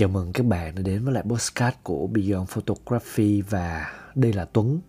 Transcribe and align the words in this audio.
Chào 0.00 0.08
mừng 0.08 0.32
các 0.32 0.46
bạn 0.46 0.74
đã 0.74 0.82
đến 0.82 1.04
với 1.04 1.14
lại 1.14 1.24
postcard 1.28 1.76
của 1.82 2.06
Beyond 2.06 2.48
Photography 2.48 3.42
và 3.42 3.92
đây 4.14 4.32
là 4.32 4.44
Tuấn. 4.44 4.80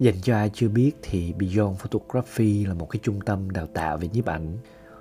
Dành 0.00 0.14
cho 0.22 0.34
ai 0.34 0.50
chưa 0.54 0.68
biết 0.68 0.92
thì 1.02 1.32
Beyond 1.32 1.78
Photography 1.78 2.64
là 2.64 2.74
một 2.74 2.86
cái 2.90 3.00
trung 3.02 3.20
tâm 3.20 3.50
đào 3.50 3.66
tạo 3.66 3.96
về 3.96 4.08
nhiếp 4.12 4.26
ảnh 4.26 4.58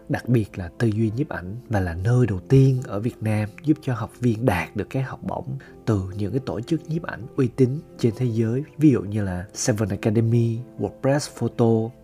đặc 0.09 0.29
biệt 0.29 0.57
là 0.57 0.69
tư 0.79 0.87
duy 0.87 1.11
nhiếp 1.15 1.29
ảnh 1.29 1.55
và 1.69 1.79
là 1.79 1.93
nơi 1.93 2.27
đầu 2.27 2.39
tiên 2.39 2.81
ở 2.83 2.99
Việt 2.99 3.17
Nam 3.21 3.49
giúp 3.63 3.77
cho 3.81 3.93
học 3.93 4.11
viên 4.19 4.45
đạt 4.45 4.75
được 4.75 4.87
cái 4.89 5.03
học 5.03 5.19
bổng 5.23 5.57
từ 5.85 6.01
những 6.17 6.31
cái 6.31 6.41
tổ 6.45 6.61
chức 6.61 6.89
nhiếp 6.89 7.03
ảnh 7.03 7.27
uy 7.35 7.47
tín 7.47 7.79
trên 7.99 8.13
thế 8.17 8.25
giới 8.25 8.63
ví 8.77 8.89
dụ 8.89 9.01
như 9.01 9.23
là 9.23 9.45
Seven 9.53 9.89
Academy, 9.89 10.59
WordPress 10.79 11.29
Photo 11.35 11.95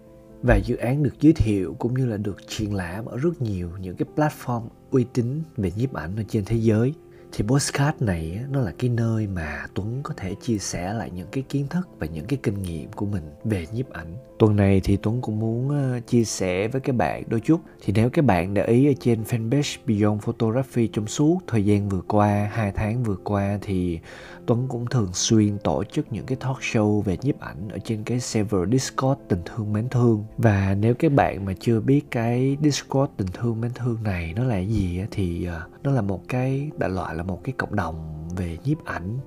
và 0.43 0.55
dự 0.55 0.75
án 0.75 1.03
được 1.03 1.13
giới 1.21 1.33
thiệu 1.33 1.75
cũng 1.79 1.93
như 1.93 2.05
là 2.05 2.17
được 2.17 2.47
triển 2.47 2.73
lãm 2.73 3.05
ở 3.05 3.17
rất 3.17 3.41
nhiều 3.41 3.69
những 3.81 3.95
cái 3.95 4.07
platform 4.15 4.61
uy 4.91 5.05
tín 5.13 5.41
về 5.57 5.71
nhiếp 5.77 5.93
ảnh 5.93 6.15
ở 6.15 6.23
trên 6.29 6.45
thế 6.45 6.55
giới. 6.55 6.93
Thì 7.31 7.43
postcard 7.43 8.01
này 8.03 8.39
nó 8.49 8.61
là 8.61 8.73
cái 8.79 8.89
nơi 8.89 9.27
mà 9.27 9.65
Tuấn 9.73 9.99
có 10.03 10.13
thể 10.17 10.35
chia 10.41 10.57
sẻ 10.57 10.93
lại 10.93 11.11
những 11.11 11.27
cái 11.31 11.43
kiến 11.49 11.67
thức 11.67 11.87
và 11.99 12.07
những 12.07 12.25
cái 12.25 12.39
kinh 12.43 12.63
nghiệm 12.63 12.91
của 12.91 13.05
mình 13.05 13.23
về 13.43 13.65
nhiếp 13.73 13.89
ảnh 13.89 14.17
tuần 14.39 14.55
này 14.55 14.81
thì 14.83 14.97
Tuấn 14.97 15.21
cũng 15.21 15.39
muốn 15.39 15.69
ờ, 15.69 15.99
chia 15.99 16.23
sẻ 16.23 16.67
với 16.67 16.81
các 16.81 16.95
bạn 16.95 17.23
đôi 17.27 17.39
chút. 17.39 17.61
Thì 17.81 17.93
nếu 17.95 18.09
các 18.09 18.25
bạn 18.25 18.53
để 18.53 18.65
ý 18.65 18.87
ở 18.87 18.93
trên 18.99 19.23
fanpage 19.23 19.77
Beyond 19.87 20.21
Photography 20.21 20.87
trong 20.87 21.07
suốt 21.07 21.39
thời 21.47 21.65
gian 21.65 21.89
vừa 21.89 22.01
qua, 22.01 22.49
hai 22.53 22.71
tháng 22.71 23.03
vừa 23.03 23.15
qua, 23.15 23.59
thì 23.61 23.99
Tuấn 24.45 24.67
cũng 24.67 24.85
thường 24.85 25.13
xuyên 25.13 25.57
tổ 25.57 25.83
chức 25.83 26.13
những 26.13 26.25
cái 26.25 26.35
talk 26.35 26.57
show 26.59 27.01
về 27.01 27.17
nhiếp 27.21 27.39
ảnh 27.39 27.69
ở 27.69 27.77
trên 27.85 28.03
cái 28.03 28.19
server 28.19 28.61
Discord 28.71 29.21
tình 29.27 29.41
thương 29.45 29.73
mến 29.73 29.89
thương. 29.89 30.25
Và 30.37 30.75
nếu 30.79 30.93
các 30.93 31.11
bạn 31.11 31.45
mà 31.45 31.53
chưa 31.59 31.79
biết 31.79 32.01
cái 32.11 32.57
Discord 32.61 33.11
tình 33.17 33.27
thương 33.33 33.61
mến 33.61 33.71
thương 33.75 34.03
này 34.03 34.33
nó 34.35 34.43
là 34.43 34.59
gì 34.59 35.01
thì 35.11 35.45
ờ, 35.45 35.61
nó 35.83 35.91
là 35.91 36.01
một 36.01 36.21
cái, 36.27 36.71
đại 36.77 36.89
loại 36.89 37.15
là 37.15 37.23
một 37.23 37.43
cái 37.43 37.53
cộng 37.57 37.75
đồng 37.75 38.27
về 38.37 38.57
nhiếp 38.65 38.85
ảnh 38.85 39.19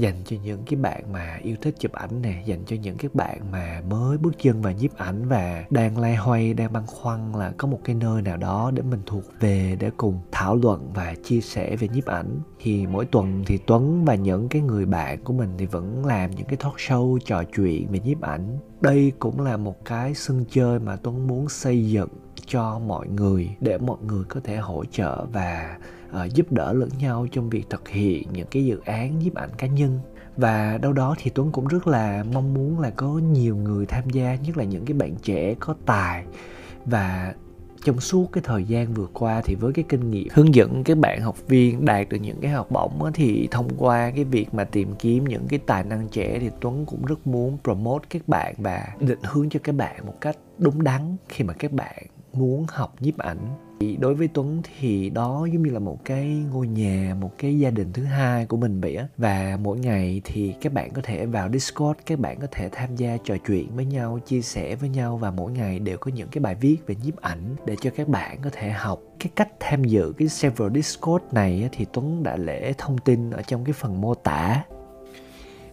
dành 0.00 0.14
cho 0.24 0.36
những 0.44 0.62
cái 0.66 0.80
bạn 0.80 1.12
mà 1.12 1.38
yêu 1.42 1.56
thích 1.60 1.74
chụp 1.78 1.92
ảnh 1.92 2.22
nè, 2.22 2.42
dành 2.46 2.64
cho 2.66 2.76
những 2.82 2.96
cái 2.96 3.10
bạn 3.14 3.50
mà 3.50 3.82
mới 3.90 4.18
bước 4.18 4.32
chân 4.38 4.62
vào 4.62 4.72
nhiếp 4.72 4.96
ảnh 4.96 5.28
và 5.28 5.64
đang 5.70 5.98
lay 5.98 6.16
hoay, 6.16 6.54
đang 6.54 6.72
băn 6.72 6.86
khoăn 6.86 7.32
là 7.32 7.52
có 7.56 7.68
một 7.68 7.80
cái 7.84 7.94
nơi 7.94 8.22
nào 8.22 8.36
đó 8.36 8.70
để 8.74 8.82
mình 8.82 9.00
thuộc 9.06 9.24
về 9.40 9.76
để 9.80 9.90
cùng 9.96 10.20
thảo 10.32 10.56
luận 10.56 10.90
và 10.94 11.14
chia 11.24 11.40
sẻ 11.40 11.76
về 11.76 11.88
nhiếp 11.88 12.06
ảnh. 12.06 12.40
Thì 12.58 12.86
mỗi 12.86 13.04
tuần 13.04 13.42
thì 13.46 13.58
tuấn 13.66 14.04
và 14.04 14.14
những 14.14 14.48
cái 14.48 14.62
người 14.62 14.86
bạn 14.86 15.24
của 15.24 15.32
mình 15.32 15.54
thì 15.58 15.66
vẫn 15.66 16.06
làm 16.06 16.30
những 16.30 16.46
cái 16.46 16.56
talk 16.56 16.76
show, 16.76 17.18
trò 17.18 17.44
chuyện 17.56 17.88
về 17.88 18.00
nhiếp 18.04 18.20
ảnh. 18.20 18.58
Đây 18.80 19.12
cũng 19.18 19.40
là 19.40 19.56
một 19.56 19.84
cái 19.84 20.14
sân 20.14 20.44
chơi 20.50 20.78
mà 20.78 20.96
tuấn 20.96 21.26
muốn 21.26 21.48
xây 21.48 21.88
dựng 21.88 22.08
cho 22.46 22.78
mọi 22.78 23.08
người 23.08 23.50
để 23.60 23.78
mọi 23.78 23.96
người 24.06 24.24
có 24.28 24.40
thể 24.44 24.56
hỗ 24.56 24.84
trợ 24.84 25.24
và 25.32 25.78
uh, 26.10 26.34
giúp 26.34 26.52
đỡ 26.52 26.72
lẫn 26.72 26.88
nhau 26.98 27.26
trong 27.32 27.50
việc 27.50 27.70
thực 27.70 27.88
hiện 27.88 28.28
những 28.32 28.46
cái 28.50 28.64
dự 28.64 28.80
án 28.84 29.18
nhiếp 29.18 29.34
ảnh 29.34 29.50
cá 29.58 29.66
nhân. 29.66 30.00
Và 30.36 30.78
đâu 30.78 30.92
đó 30.92 31.14
thì 31.18 31.30
tuấn 31.30 31.52
cũng 31.52 31.66
rất 31.66 31.86
là 31.86 32.24
mong 32.32 32.54
muốn 32.54 32.80
là 32.80 32.90
có 32.90 33.06
nhiều 33.06 33.56
người 33.56 33.86
tham 33.86 34.10
gia 34.10 34.34
nhất 34.34 34.56
là 34.56 34.64
những 34.64 34.84
cái 34.84 34.94
bạn 34.94 35.14
trẻ 35.22 35.54
có 35.60 35.74
tài. 35.86 36.24
Và 36.86 37.34
trong 37.84 38.00
suốt 38.00 38.32
cái 38.32 38.42
thời 38.46 38.64
gian 38.64 38.94
vừa 38.94 39.06
qua 39.12 39.40
thì 39.44 39.54
với 39.54 39.72
cái 39.72 39.84
kinh 39.88 40.10
nghiệm 40.10 40.28
hướng 40.32 40.54
dẫn 40.54 40.84
các 40.84 40.98
bạn 40.98 41.20
học 41.20 41.36
viên 41.48 41.84
đạt 41.84 42.08
được 42.08 42.16
những 42.16 42.40
cái 42.40 42.50
học 42.50 42.70
bổng 42.70 43.12
thì 43.14 43.48
thông 43.50 43.68
qua 43.78 44.10
cái 44.10 44.24
việc 44.24 44.54
mà 44.54 44.64
tìm 44.64 44.94
kiếm 44.98 45.24
những 45.24 45.48
cái 45.48 45.58
tài 45.66 45.84
năng 45.84 46.08
trẻ 46.08 46.38
thì 46.40 46.50
Tuấn 46.60 46.86
cũng 46.86 47.04
rất 47.04 47.26
muốn 47.26 47.58
promote 47.64 48.06
các 48.10 48.28
bạn 48.28 48.54
và 48.58 48.86
định 49.00 49.22
hướng 49.22 49.50
cho 49.50 49.60
các 49.64 49.74
bạn 49.74 50.06
một 50.06 50.14
cách 50.20 50.36
đúng 50.58 50.84
đắn 50.84 51.16
khi 51.28 51.44
mà 51.44 51.52
các 51.52 51.72
bạn 51.72 52.02
muốn 52.32 52.66
học 52.68 52.94
nhiếp 53.00 53.18
ảnh 53.18 53.67
đối 53.98 54.14
với 54.14 54.28
tuấn 54.28 54.62
thì 54.78 55.10
đó 55.10 55.46
giống 55.52 55.62
như 55.62 55.70
là 55.70 55.78
một 55.78 56.04
cái 56.04 56.26
ngôi 56.52 56.68
nhà, 56.68 57.16
một 57.20 57.30
cái 57.38 57.58
gia 57.58 57.70
đình 57.70 57.92
thứ 57.92 58.04
hai 58.04 58.46
của 58.46 58.56
mình 58.56 58.80
vậy 58.80 58.96
á. 58.96 59.06
Và 59.16 59.58
mỗi 59.62 59.78
ngày 59.78 60.20
thì 60.24 60.54
các 60.60 60.72
bạn 60.72 60.90
có 60.90 61.02
thể 61.04 61.26
vào 61.26 61.50
discord, 61.52 61.98
các 62.06 62.18
bạn 62.18 62.40
có 62.40 62.46
thể 62.50 62.68
tham 62.72 62.96
gia 62.96 63.16
trò 63.24 63.36
chuyện 63.46 63.76
với 63.76 63.84
nhau, 63.84 64.18
chia 64.26 64.40
sẻ 64.40 64.74
với 64.74 64.88
nhau 64.88 65.16
và 65.16 65.30
mỗi 65.30 65.52
ngày 65.52 65.78
đều 65.78 65.98
có 65.98 66.10
những 66.14 66.28
cái 66.28 66.40
bài 66.40 66.54
viết 66.54 66.76
về 66.86 66.94
nhiếp 67.04 67.16
ảnh 67.16 67.56
để 67.66 67.76
cho 67.80 67.90
các 67.96 68.08
bạn 68.08 68.38
có 68.42 68.50
thể 68.52 68.70
học. 68.70 69.00
Cái 69.18 69.30
cách 69.34 69.48
tham 69.60 69.84
dự 69.84 70.12
cái 70.18 70.28
server 70.28 70.72
discord 70.74 71.24
này 71.32 71.68
thì 71.72 71.86
tuấn 71.92 72.22
đã 72.22 72.36
để 72.36 72.72
thông 72.78 72.98
tin 72.98 73.30
ở 73.30 73.42
trong 73.42 73.64
cái 73.64 73.72
phần 73.72 74.00
mô 74.00 74.14
tả. 74.14 74.64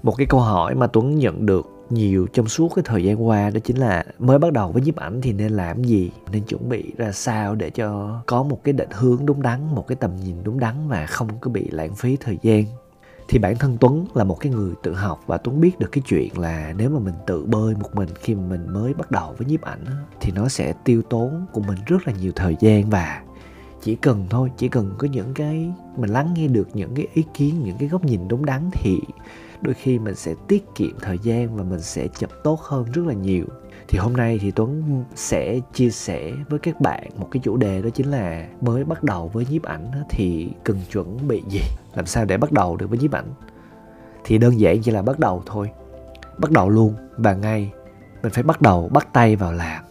Một 0.04 0.14
cái 0.18 0.28
câu 0.30 0.40
hỏi 0.40 0.76
mà 0.76 0.88
tuấn 0.88 1.16
nhận 1.16 1.46
được 1.46 1.75
nhiều 1.90 2.28
trong 2.34 2.48
suốt 2.48 2.72
cái 2.76 2.84
thời 2.86 3.04
gian 3.04 3.28
qua, 3.28 3.50
đó 3.50 3.60
chính 3.64 3.78
là 3.78 4.04
mới 4.20 4.40
bắt 4.40 4.54
đầu 4.54 4.72
với 4.72 4.82
nhiếp 4.82 4.96
ảnh 4.96 5.22
thì 5.22 5.34
nên 5.34 5.52
làm 5.52 5.84
gì? 5.84 6.12
Nên 6.32 6.44
chuẩn 6.44 6.70
bị 6.70 6.94
ra 6.98 7.12
sao 7.12 7.56
để 7.56 7.70
cho 7.70 8.20
có 8.26 8.44
một 8.44 8.64
cái 8.64 8.74
định 8.74 8.90
hướng 8.92 9.26
đúng 9.26 9.42
đắn, 9.42 9.76
một 9.76 9.88
cái 9.88 9.96
tầm 9.96 10.12
nhìn 10.16 10.44
đúng 10.44 10.60
đắn 10.60 10.76
và 10.88 11.06
không 11.06 11.30
có 11.42 11.52
bị 11.52 11.70
lãng 11.70 11.96
phí 11.96 12.18
thời 12.20 12.38
gian? 12.42 12.64
Thì 13.28 13.40
bản 13.40 13.56
thân 13.56 13.78
Tuấn 13.80 14.06
là 14.14 14.24
một 14.24 14.40
cái 14.40 14.52
người 14.52 14.74
tự 14.84 14.94
học 14.94 15.24
và 15.28 15.38
Tuấn 15.38 15.62
biết 15.62 15.80
được 15.80 15.92
cái 15.92 16.02
chuyện 16.08 16.40
là 16.40 16.74
nếu 16.78 16.90
mà 16.90 17.00
mình 17.00 17.14
tự 17.28 17.46
bơi 17.46 17.76
một 17.76 17.96
mình 17.96 18.10
khi 18.16 18.36
mà 18.36 18.42
mình 18.50 18.74
mới 18.74 18.94
bắt 18.94 19.12
đầu 19.12 19.36
với 19.38 19.48
nhiếp 19.48 19.62
ảnh 19.62 19.86
thì 20.22 20.32
nó 20.36 20.48
sẽ 20.48 20.74
tiêu 20.84 21.02
tốn 21.02 21.46
của 21.54 21.62
mình 21.62 21.78
rất 21.86 22.08
là 22.08 22.14
nhiều 22.14 22.32
thời 22.36 22.56
gian 22.60 22.90
và 22.90 23.22
chỉ 23.82 23.96
cần 23.96 24.26
thôi, 24.30 24.52
chỉ 24.58 24.68
cần 24.68 24.92
có 24.98 25.08
những 25.08 25.34
cái 25.34 25.72
mình 25.98 26.10
lắng 26.10 26.34
nghe 26.36 26.48
được 26.48 26.68
những 26.74 26.96
cái 26.96 27.08
ý 27.14 27.24
kiến, 27.34 27.64
những 27.64 27.78
cái 27.78 27.90
góc 27.90 28.06
nhìn 28.06 28.28
đúng 28.28 28.46
đắn 28.46 28.70
thì 28.74 29.00
đôi 29.66 29.74
khi 29.74 30.00
mình 30.00 30.16
sẽ 30.16 30.34
tiết 30.48 30.66
kiệm 30.76 30.92
thời 31.02 31.20
gian 31.20 31.58
và 31.58 31.64
mình 31.64 31.82
sẽ 31.82 32.08
chụp 32.08 32.30
tốt 32.44 32.62
hơn 32.62 32.86
rất 32.94 33.06
là 33.06 33.14
nhiều. 33.14 33.46
Thì 33.88 33.98
hôm 34.00 34.14
nay 34.14 34.40
thì 34.42 34.52
tuấn 34.52 35.04
sẽ 35.16 35.60
chia 35.74 35.90
sẻ 35.90 36.32
với 36.50 36.60
các 36.60 36.82
bạn 36.82 37.04
một 37.18 37.28
cái 37.32 37.42
chủ 37.44 37.58
đề, 37.58 37.82
đó 37.82 37.90
chính 37.90 38.12
là 38.12 38.48
mới 38.62 38.84
bắt 38.84 39.04
đầu 39.04 39.28
với 39.28 39.46
nhiếp 39.50 39.64
ảnh 39.64 39.92
thì 40.10 40.50
cần 40.64 40.78
chuẩn 40.92 41.28
bị 41.28 41.44
gì? 41.50 41.62
Làm 41.96 42.06
sao 42.06 42.26
để 42.26 42.38
bắt 42.38 42.52
đầu 42.52 42.78
được 42.78 42.90
với 42.90 43.00
nhiếp 43.00 43.12
ảnh? 43.12 43.34
Thì 44.24 44.38
đơn 44.38 44.60
giản 44.60 44.82
chỉ 44.82 44.92
là 44.92 45.02
bắt 45.02 45.20
đầu 45.20 45.44
thôi. 45.46 45.70
Bắt 46.38 46.52
đầu 46.52 46.70
luôn 46.70 46.94
và 47.18 47.34
ngay. 47.34 47.72
Mình 48.24 48.32
phải 48.32 48.44
bắt 48.44 48.62
đầu 48.62 48.90
bắt 48.90 49.08
tay 49.14 49.36
vào 49.36 49.54
làm. 49.54 49.84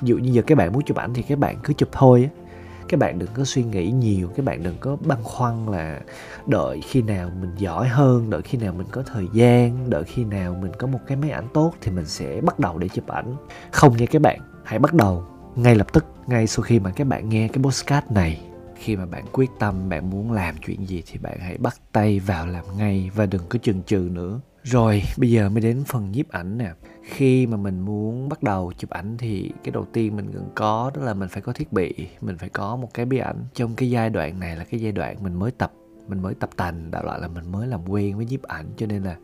Ví 0.00 0.08
dụ 0.08 0.18
như 0.18 0.30
giờ 0.30 0.42
các 0.42 0.58
bạn 0.58 0.72
muốn 0.72 0.82
chụp 0.82 0.96
ảnh 0.96 1.14
thì 1.14 1.22
các 1.22 1.38
bạn 1.38 1.56
cứ 1.62 1.72
chụp 1.72 1.88
thôi 1.92 2.30
á 2.34 2.47
các 2.88 3.00
bạn 3.00 3.18
đừng 3.18 3.28
có 3.34 3.44
suy 3.44 3.62
nghĩ 3.62 3.90
nhiều 3.90 4.28
các 4.36 4.44
bạn 4.44 4.62
đừng 4.62 4.76
có 4.80 4.96
băn 4.96 5.18
khoăn 5.22 5.68
là 5.68 6.00
đợi 6.46 6.80
khi 6.80 7.02
nào 7.02 7.30
mình 7.40 7.50
giỏi 7.58 7.88
hơn, 7.88 8.30
đợi 8.30 8.42
khi 8.42 8.58
nào 8.58 8.72
mình 8.72 8.86
có 8.90 9.02
thời 9.02 9.26
gian, 9.32 9.90
đợi 9.90 10.04
khi 10.04 10.24
nào 10.24 10.58
mình 10.62 10.72
có 10.78 10.86
một 10.86 11.00
cái 11.06 11.16
máy 11.16 11.30
ảnh 11.30 11.48
tốt 11.54 11.72
thì 11.80 11.92
mình 11.92 12.06
sẽ 12.06 12.40
bắt 12.40 12.58
đầu 12.58 12.78
để 12.78 12.88
chụp 12.88 13.08
ảnh. 13.08 13.36
Không 13.72 13.96
nha 13.96 14.06
các 14.06 14.22
bạn, 14.22 14.40
hãy 14.64 14.78
bắt 14.78 14.94
đầu 14.94 15.24
ngay 15.56 15.74
lập 15.74 15.92
tức, 15.92 16.04
ngay 16.26 16.46
sau 16.46 16.62
khi 16.62 16.80
mà 16.80 16.90
các 16.90 17.06
bạn 17.06 17.28
nghe 17.28 17.48
cái 17.48 17.62
postcard 17.62 18.06
này. 18.10 18.40
Khi 18.76 18.96
mà 18.96 19.06
bạn 19.06 19.24
quyết 19.32 19.50
tâm, 19.58 19.88
bạn 19.88 20.10
muốn 20.10 20.32
làm 20.32 20.54
chuyện 20.66 20.88
gì 20.88 21.02
thì 21.06 21.18
bạn 21.18 21.38
hãy 21.40 21.58
bắt 21.58 21.74
tay 21.92 22.20
vào 22.20 22.46
làm 22.46 22.64
ngay 22.78 23.10
và 23.14 23.26
đừng 23.26 23.42
có 23.48 23.58
chần 23.62 23.82
chừ 23.82 24.08
nữa 24.12 24.40
rồi, 24.68 25.02
bây 25.16 25.30
giờ 25.30 25.48
mới 25.48 25.60
đến 25.60 25.84
phần 25.86 26.12
nhiếp 26.12 26.28
ảnh 26.28 26.58
nè. 26.58 26.72
Khi 27.02 27.46
mà 27.46 27.56
mình 27.56 27.80
muốn 27.80 28.28
bắt 28.28 28.42
đầu 28.42 28.72
chụp 28.78 28.90
ảnh 28.90 29.16
thì 29.18 29.52
cái 29.64 29.72
đầu 29.72 29.86
tiên 29.92 30.16
mình 30.16 30.30
cần 30.32 30.48
có 30.54 30.90
đó 30.94 31.02
là 31.02 31.14
mình 31.14 31.28
phải 31.28 31.42
có 31.42 31.52
thiết 31.52 31.72
bị, 31.72 31.94
mình 32.20 32.38
phải 32.38 32.48
có 32.48 32.76
một 32.76 32.94
cái 32.94 33.06
bí 33.06 33.18
ảnh. 33.18 33.44
Trong 33.54 33.74
cái 33.74 33.90
giai 33.90 34.10
đoạn 34.10 34.40
này 34.40 34.56
là 34.56 34.64
cái 34.64 34.80
giai 34.80 34.92
đoạn 34.92 35.22
mình 35.22 35.34
mới 35.34 35.50
tập, 35.50 35.72
mình 36.08 36.22
mới 36.22 36.34
tập 36.34 36.50
tành, 36.56 36.90
đại 36.90 37.04
loại 37.04 37.20
là 37.20 37.28
mình 37.28 37.52
mới 37.52 37.66
làm 37.66 37.88
quen 37.88 38.16
với 38.16 38.26
nhiếp 38.26 38.42
ảnh. 38.42 38.66
Cho 38.76 38.86
nên 38.86 39.02
là 39.02 39.16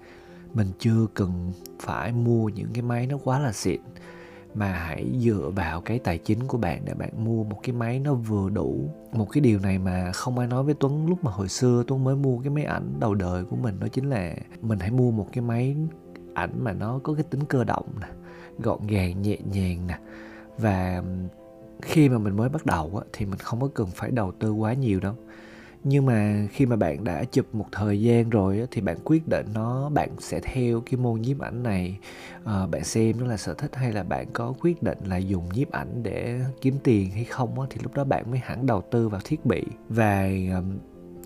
mình 0.55 0.73
chưa 0.79 1.07
cần 1.15 1.53
phải 1.81 2.13
mua 2.13 2.49
những 2.49 2.69
cái 2.73 2.83
máy 2.83 3.07
nó 3.07 3.19
quá 3.25 3.39
là 3.39 3.53
xịn 3.53 3.81
mà 4.55 4.73
hãy 4.73 5.07
dựa 5.19 5.51
vào 5.55 5.81
cái 5.81 5.99
tài 5.99 6.19
chính 6.19 6.47
của 6.47 6.59
bạn 6.59 6.83
để 6.85 6.95
bạn 6.95 7.25
mua 7.25 7.45
một 7.45 7.59
cái 7.63 7.73
máy 7.73 8.01
nó 8.01 8.15
vừa 8.15 8.51
đủ. 8.51 8.91
Một 9.13 9.27
cái 9.33 9.41
điều 9.41 9.59
này 9.59 9.79
mà 9.79 10.13
không 10.13 10.39
ai 10.39 10.49
nói 10.49 10.63
với 10.63 10.75
tuấn 10.75 11.07
lúc 11.07 11.25
mà 11.25 11.31
hồi 11.31 11.49
xưa 11.49 11.85
tuấn 11.87 12.05
mới 12.05 12.17
mua 12.17 12.39
cái 12.39 12.51
máy 12.51 12.65
ảnh 12.65 13.01
đầu 13.01 13.15
đời 13.15 13.45
của 13.45 13.57
mình 13.57 13.81
đó 13.81 13.89
chính 13.89 14.11
là 14.11 14.35
mình 14.61 14.79
hãy 14.79 14.91
mua 14.91 15.11
một 15.11 15.29
cái 15.33 15.43
máy 15.43 15.77
ảnh 16.35 16.65
mà 16.65 16.73
nó 16.73 17.01
có 17.03 17.15
cái 17.15 17.25
tính 17.31 17.45
cơ 17.45 17.65
động 17.65 17.87
nè 18.01 18.07
gọn 18.59 18.87
gàng 18.87 19.23
nhẹ 19.23 19.37
nhàng 19.53 19.87
nè. 19.87 19.99
Và 20.59 21.03
khi 21.83 22.09
mà 22.09 22.19
mình 22.19 22.37
mới 22.37 22.49
bắt 22.49 22.67
đầu 22.67 22.97
á, 22.97 23.07
thì 23.13 23.27
mình 23.27 23.39
không 23.39 23.61
có 23.61 23.69
cần 23.75 23.87
phải 23.95 24.11
đầu 24.11 24.33
tư 24.33 24.53
quá 24.53 24.73
nhiều 24.73 25.01
đâu 25.01 25.15
nhưng 25.85 26.07
mà 26.07 26.47
khi 26.53 26.67
mà 26.67 26.77
bạn 26.77 27.05
đã 27.05 27.25
chụp 27.25 27.55
một 27.55 27.67
thời 27.73 28.01
gian 28.01 28.31
rồi 28.31 28.67
thì 28.71 28.81
bạn 28.81 28.97
quyết 29.05 29.29
định 29.29 29.47
nó 29.55 29.91
bạn 29.91 30.11
sẽ 30.19 30.41
theo 30.41 30.81
cái 30.81 30.97
môn 30.97 31.21
nhiếp 31.21 31.41
ảnh 31.41 31.63
này. 31.63 31.99
À, 32.45 32.67
bạn 32.67 32.85
xem 32.85 33.21
nó 33.21 33.27
là 33.27 33.37
sở 33.37 33.55
thích 33.55 33.77
hay 33.77 33.93
là 33.93 34.03
bạn 34.03 34.27
có 34.33 34.55
quyết 34.61 34.83
định 34.83 34.99
là 35.05 35.17
dùng 35.17 35.49
nhiếp 35.55 35.71
ảnh 35.71 36.03
để 36.03 36.41
kiếm 36.61 36.75
tiền 36.85 37.11
hay 37.11 37.25
không 37.25 37.55
thì 37.71 37.81
lúc 37.83 37.95
đó 37.95 38.05
bạn 38.05 38.31
mới 38.31 38.41
hẳn 38.45 38.67
đầu 38.67 38.83
tư 38.91 39.09
vào 39.09 39.21
thiết 39.25 39.47
bị. 39.47 39.63
Và 39.89 40.29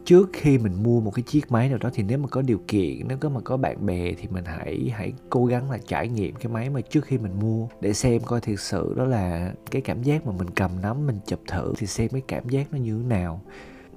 trước 0.05 0.31
khi 0.33 0.59
mình 0.59 0.83
mua 0.83 1.01
một 1.01 1.11
cái 1.15 1.23
chiếc 1.23 1.53
máy 1.53 1.69
nào 1.69 1.79
đó 1.79 1.91
thì 1.95 2.03
nếu 2.03 2.19
mà 2.19 2.29
có 2.29 2.43
điều 2.43 2.61
kiện 2.69 3.09
nếu 3.09 3.19
có 3.19 3.29
mà 3.29 3.41
có 3.41 3.57
bạn 3.57 3.87
bè 3.87 4.13
thì 4.13 4.29
mình 4.31 4.45
hãy 4.45 4.93
hãy 4.95 5.13
cố 5.31 5.47
gắng 5.47 5.71
là 5.71 5.79
trải 5.87 6.09
nghiệm 6.09 6.35
cái 6.35 6.53
máy 6.53 6.71
mà 6.71 6.81
trước 6.81 7.05
khi 7.05 7.19
mình 7.19 7.33
mua 7.41 7.69
để 7.81 7.93
xem 7.93 8.23
coi 8.23 8.41
thực 8.41 8.61
sự 8.61 8.95
đó 8.97 9.05
là 9.05 9.53
cái 9.71 9.83
cảm 9.83 10.03
giác 10.03 10.27
mà 10.27 10.33
mình 10.39 10.51
cầm 10.51 10.71
nắm 10.83 11.07
mình 11.07 11.19
chụp 11.27 11.41
thử 11.49 11.73
thì 11.79 11.87
xem 11.87 12.09
cái 12.09 12.23
cảm 12.29 12.49
giác 12.49 12.73
nó 12.73 12.79
như 12.79 12.99
thế 13.03 13.09
nào 13.09 13.41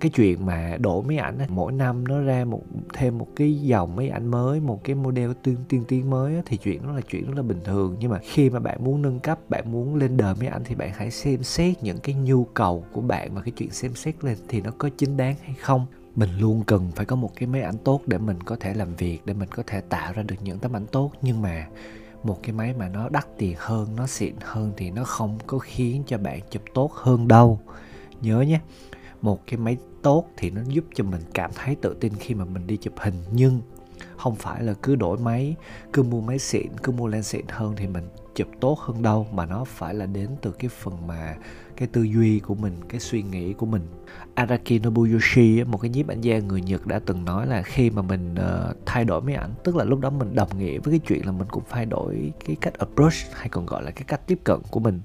cái 0.02 0.12
chuyện 0.12 0.46
mà 0.46 0.78
đổi 0.80 1.04
máy 1.04 1.18
ảnh 1.18 1.38
mỗi 1.50 1.72
năm 1.72 2.08
nó 2.08 2.22
ra 2.22 2.46
một, 2.46 2.62
thêm 2.94 3.18
một 3.18 3.28
cái 3.36 3.62
dòng 3.62 3.96
máy 3.96 4.10
ảnh 4.10 4.28
mới, 4.28 4.60
một 4.60 4.84
cái 4.84 4.96
model 4.96 5.32
tiên 5.44 5.58
tiên 5.70 5.84
tiến 5.88 6.10
mới 6.10 6.42
thì 6.46 6.58
chuyện 6.58 6.84
đó 6.84 6.92
là 6.92 7.02
chuyện 7.02 7.26
rất 7.26 7.34
là 7.36 7.42
bình 7.42 7.60
thường. 7.64 7.96
Nhưng 8.00 8.12
mà 8.12 8.20
khi 8.24 8.50
mà 8.50 8.60
bạn 8.60 8.84
muốn 8.84 9.02
nâng 9.02 9.20
cấp, 9.20 9.40
bạn 9.50 9.72
muốn 9.72 9.96
lên 9.96 10.18
đời 10.18 10.36
máy 10.40 10.48
ảnh 10.48 10.62
thì 10.66 10.76
bạn 10.76 10.92
hãy 10.96 11.12
xem 11.12 11.44
xét 11.44 11.84
những 11.84 11.98
cái 11.98 12.16
nhu 12.16 12.44
cầu 12.44 12.84
của 12.92 13.02
bạn 13.02 13.36
và 13.36 13.42
cái 13.42 13.52
chuyện 13.52 13.72
xem 13.72 13.96
xét 13.96 14.24
lên 14.24 14.38
thì 14.48 14.62
nó 14.62 14.72
có 14.78 14.90
chính 14.98 15.18
đáng 15.18 15.36
hay 15.44 15.56
không. 15.62 15.86
Mình 16.16 16.30
luôn 16.40 16.64
cần 16.68 16.92
phải 16.96 17.06
có 17.06 17.16
một 17.16 17.32
cái 17.36 17.48
máy 17.48 17.62
ảnh 17.62 17.78
tốt 17.84 18.02
để 18.08 18.18
mình 18.18 18.42
có 18.44 18.56
thể 18.60 18.74
làm 18.74 18.96
việc, 18.96 19.20
để 19.26 19.34
mình 19.34 19.50
có 19.50 19.64
thể 19.68 19.82
tạo 19.82 20.14
ra 20.14 20.24
được 20.24 20.36
những 20.44 20.60
tấm 20.60 20.76
ảnh 20.76 20.86
tốt. 20.92 21.12
Nhưng 21.22 21.42
mà 21.42 21.68
một 22.24 22.40
cái 22.44 22.54
máy 22.54 22.74
mà 22.80 22.90
nó 22.90 23.10
đắt 23.10 23.38
tiền 23.38 23.56
hơn, 23.58 23.88
nó 23.96 24.08
xịn 24.08 24.36
hơn 24.42 24.72
thì 24.78 24.92
nó 24.92 25.04
không 25.04 25.38
có 25.48 25.60
khiến 25.60 26.04
cho 26.08 26.18
bạn 26.18 26.40
chụp 26.50 26.62
tốt 26.74 26.92
hơn 26.94 27.28
đâu. 27.28 27.60
Nhớ 28.22 28.42
nhé 28.42 28.60
một 29.22 29.40
cái 29.48 29.58
máy 29.58 29.78
tốt 30.02 30.26
thì 30.38 30.50
nó 30.50 30.62
giúp 30.68 30.86
cho 30.96 31.04
mình 31.04 31.22
cảm 31.34 31.52
thấy 31.56 31.76
tự 31.76 31.96
tin 32.00 32.14
khi 32.20 32.36
mà 32.36 32.46
mình 32.46 32.68
đi 32.68 32.78
chụp 32.78 32.94
hình. 32.98 33.16
Nhưng 33.32 33.62
không 34.18 34.36
phải 34.36 34.64
là 34.64 34.74
cứ 34.74 34.96
đổi 34.96 35.18
máy 35.18 35.56
cứ 35.94 36.04
mua 36.04 36.22
máy 36.22 36.40
xịn 36.40 36.68
cứ 36.84 36.92
mua 36.92 37.08
lens 37.08 37.28
xịn 37.28 37.46
hơn 37.50 37.74
thì 37.78 37.88
mình 37.88 38.04
chụp 38.36 38.48
tốt 38.60 38.80
hơn 38.80 39.02
đâu 39.02 39.28
mà 39.32 39.46
nó 39.46 39.64
phải 39.64 39.94
là 39.94 40.06
đến 40.06 40.30
từ 40.42 40.52
cái 40.52 40.70
phần 40.70 41.08
mà 41.08 41.36
cái 41.76 41.88
tư 41.88 42.02
duy 42.02 42.40
của 42.40 42.56
mình 42.56 42.74
cái 42.90 43.00
suy 43.00 43.22
nghĩ 43.22 43.54
của 43.54 43.66
mình. 43.66 43.88
Araki 44.36 44.72
Nobuyoshi 44.84 45.64
một 45.64 45.78
cái 45.78 45.90
nhiếp 45.90 46.08
ảnh 46.08 46.22
gia 46.22 46.40
người 46.40 46.62
Nhật 46.62 46.88
đã 46.88 47.00
từng 47.06 47.26
nói 47.26 47.48
là 47.48 47.62
khi 47.62 47.90
mà 47.90 48.02
mình 48.02 48.36
uh, 48.36 48.78
thay 48.86 49.06
đổi 49.06 49.22
máy 49.22 49.36
ảnh 49.36 49.54
tức 49.64 49.76
là 49.76 49.84
lúc 49.84 50.00
đó 50.00 50.10
mình 50.10 50.36
đồng 50.36 50.58
nghĩa 50.58 50.80
với 50.80 50.92
cái 50.92 51.00
chuyện 51.08 51.26
là 51.26 51.32
mình 51.32 51.48
cũng 51.52 51.64
thay 51.70 51.86
đổi 51.86 52.34
cái 52.46 52.56
cách 52.62 52.74
approach 52.74 53.14
hay 53.34 53.50
còn 53.50 53.66
gọi 53.66 53.84
là 53.84 53.92
cái 53.92 54.04
cách 54.08 54.28
tiếp 54.28 54.40
cận 54.44 54.60
của 54.72 54.80
mình 54.80 55.02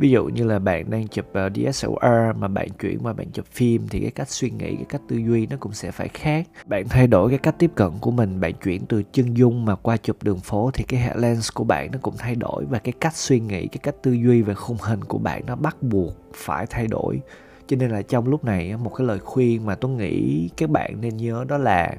ví 0.00 0.10
dụ 0.10 0.24
như 0.24 0.44
là 0.44 0.58
bạn 0.58 0.90
đang 0.90 1.08
chụp 1.08 1.26
ờ, 1.32 1.46
uh, 1.46 1.52
DSLR 1.52 2.36
mà 2.38 2.48
bạn 2.48 2.68
chuyển 2.80 2.98
qua 3.02 3.12
bạn 3.12 3.30
chụp 3.32 3.46
phim 3.46 3.88
thì 3.88 4.00
cái 4.00 4.10
cách 4.10 4.30
suy 4.30 4.50
nghĩ 4.50 4.76
cái 4.76 4.84
cách 4.88 5.00
tư 5.08 5.16
duy 5.16 5.46
nó 5.46 5.56
cũng 5.60 5.72
sẽ 5.72 5.90
phải 5.90 6.08
khác. 6.08 6.46
Bạn 6.66 6.88
thay 6.88 7.06
đổi 7.06 7.30
cái 7.30 7.38
cách 7.38 7.54
tiếp 7.58 7.70
cận 7.74 7.90
của 8.00 8.10
mình 8.10 8.40
bạn 8.40 8.52
chuyển 8.64 8.86
từ 8.86 9.02
chân 9.12 9.34
dung 9.34 9.64
mà 9.64 9.74
qua 9.74 9.96
chụp 9.96 10.16
đường 10.22 10.40
phố 10.40 10.70
thì 10.74 10.84
cái 10.84 11.00
hệ 11.00 11.14
lens 11.16 11.50
của 11.54 11.64
bạn 11.64 11.90
nó 11.92 11.98
cũng 12.02 12.14
thay 12.18 12.34
đổi 12.34 12.64
và 12.64 12.78
cái 12.78 12.92
cách 13.00 13.16
suy 13.16 13.40
nghĩ 13.40 13.66
cái 13.66 13.78
cách 13.82 13.94
tư 14.02 14.12
duy 14.12 14.42
về 14.42 14.54
khung 14.54 14.76
hình 14.80 15.04
của 15.04 15.18
bạn 15.18 15.42
nó 15.46 15.56
bắt 15.56 15.82
buộc 15.82 16.16
phải 16.34 16.66
thay 16.70 16.86
đổi. 16.86 17.20
Cho 17.66 17.76
nên 17.76 17.90
là 17.90 18.02
trong 18.02 18.28
lúc 18.28 18.44
này 18.44 18.76
một 18.76 18.90
cái 18.90 19.06
lời 19.06 19.18
khuyên 19.18 19.66
mà 19.66 19.74
tôi 19.74 19.90
nghĩ 19.90 20.48
các 20.56 20.70
bạn 20.70 21.00
nên 21.00 21.16
nhớ 21.16 21.44
đó 21.48 21.58
là 21.58 21.94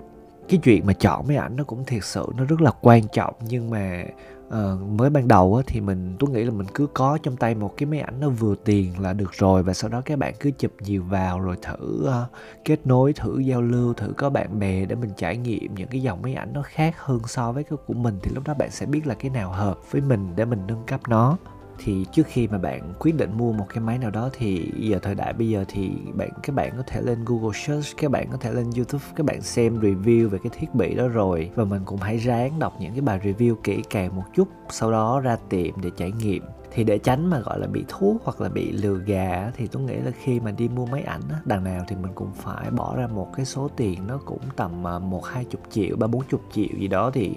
cái 0.49 0.59
chuyện 0.63 0.85
mà 0.85 0.93
chọn 0.93 1.27
máy 1.27 1.38
ảnh 1.38 1.55
nó 1.55 1.63
cũng 1.63 1.85
thiệt 1.85 2.03
sự 2.03 2.25
nó 2.38 2.45
rất 2.45 2.61
là 2.61 2.71
quan 2.81 3.07
trọng. 3.07 3.33
Nhưng 3.47 3.69
mà 3.69 4.03
uh, 4.47 4.81
mới 4.81 5.09
ban 5.09 5.27
đầu 5.27 5.55
á, 5.55 5.63
thì 5.67 5.81
mình 5.81 6.15
tôi 6.19 6.29
nghĩ 6.29 6.43
là 6.43 6.51
mình 6.51 6.67
cứ 6.73 6.88
có 6.93 7.17
trong 7.23 7.38
tay 7.38 7.55
một 7.55 7.73
cái 7.77 7.88
máy 7.88 7.99
ảnh 7.99 8.19
nó 8.19 8.29
vừa 8.29 8.55
tiền 8.55 8.99
là 8.99 9.13
được 9.13 9.33
rồi 9.33 9.63
và 9.63 9.73
sau 9.73 9.89
đó 9.89 10.01
các 10.05 10.19
bạn 10.19 10.33
cứ 10.39 10.51
chụp 10.51 10.71
nhiều 10.79 11.03
vào 11.03 11.39
rồi 11.39 11.55
thử 11.61 12.07
uh, 12.07 12.31
kết 12.65 12.88
nối 12.88 13.13
thử 13.13 13.39
giao 13.39 13.61
lưu 13.61 13.93
thử 13.93 14.13
có 14.17 14.29
bạn 14.29 14.59
bè 14.59 14.85
để 14.85 14.95
mình 14.95 15.11
trải 15.17 15.38
nghiệm 15.38 15.75
những 15.75 15.88
cái 15.88 16.01
dòng 16.01 16.21
máy 16.21 16.33
ảnh 16.33 16.53
nó 16.53 16.61
khác 16.61 16.95
hơn 16.97 17.19
so 17.25 17.51
với 17.51 17.63
cái 17.63 17.77
của 17.85 17.94
mình 17.94 18.19
thì 18.23 18.31
lúc 18.35 18.44
đó 18.47 18.53
bạn 18.53 18.71
sẽ 18.71 18.85
biết 18.85 19.07
là 19.07 19.13
cái 19.13 19.31
nào 19.31 19.51
hợp 19.51 19.91
với 19.91 20.01
mình 20.01 20.33
để 20.35 20.45
mình 20.45 20.59
nâng 20.67 20.83
cấp 20.87 21.01
nó 21.07 21.37
thì 21.83 22.06
trước 22.12 22.28
khi 22.28 22.48
mà 22.48 22.57
bạn 22.57 22.94
quyết 23.00 23.16
định 23.18 23.38
mua 23.38 23.54
một 23.54 23.66
cái 23.69 23.80
máy 23.80 23.98
nào 23.98 24.12
đó 24.12 24.30
thì 24.33 24.72
giờ 24.78 25.00
thời 25.01 25.16
đại 25.16 25.33
bây 25.33 25.50
giờ 25.50 25.66
thì 25.68 25.92
bạn, 26.13 26.30
các 26.44 26.56
bạn 26.56 26.74
có 26.78 26.83
thể 26.88 27.01
lên 27.01 27.25
Google 27.25 27.57
search, 27.57 27.98
các 27.98 28.12
bạn 28.12 28.28
có 28.31 28.38
thể 28.38 28.51
lên 28.51 28.72
YouTube, 28.75 29.06
các 29.16 29.25
bạn 29.25 29.42
xem 29.42 29.80
review 29.80 30.30
về 30.30 30.39
cái 30.44 30.51
thiết 30.60 30.75
bị 30.75 30.95
đó 30.95 31.07
rồi. 31.07 31.51
Và 31.56 31.63
mình 31.63 31.81
cũng 31.86 32.00
hãy 32.00 32.18
ráng 32.18 32.60
đọc 32.60 32.74
những 32.80 32.92
cái 32.92 33.01
bài 33.01 33.19
review 33.24 33.56
kỹ 33.56 33.83
càng 33.89 34.16
một 34.16 34.24
chút, 34.33 34.48
sau 34.69 34.92
đó 34.92 35.19
ra 35.19 35.38
tiệm 35.50 35.81
để 35.81 35.89
trải 35.98 36.12
nghiệm. 36.12 36.44
Thì 36.74 36.83
để 36.83 36.98
tránh 36.98 37.30
mà, 37.30 37.39
gọi 37.39 37.60
là, 37.60 37.68
bị 37.68 37.86
thuốc 37.88 38.22
hoặc 38.24 38.42
là 38.42 38.50
bị 38.50 38.72
lừa 38.72 38.98
gà 38.98 39.51
thì 39.56 39.68
tôi 39.68 39.83
nghĩ 39.83 39.95
là 39.95 40.12
khi 40.12 40.39
mà 40.39 40.51
đi 40.51 40.68
mua 40.68 40.86
máy 40.86 41.01
ảnh 41.01 41.22
đằng 41.45 41.63
nào 41.63 41.86
thì 41.88 41.95
mình 41.95 42.12
cũng 42.16 42.31
phải 42.33 42.72
bỏ 42.72 42.95
ra 42.95 43.07
một 43.07 43.28
cái 43.36 43.45
số 43.45 43.69
tiền 43.75 44.07
nó 44.07 44.19
cũng 44.25 44.42
tầm 44.56 44.88
à, 44.88 45.00
một 45.00 45.25
hai 45.25 45.45
chục 45.45 45.62
triệu, 45.69 45.95
ba 45.95 46.07
bốn 46.07 46.24
chục 46.30 46.42
triệu 46.54 46.80
gì 46.80 46.88
đó 46.88 47.12
thì 47.13 47.36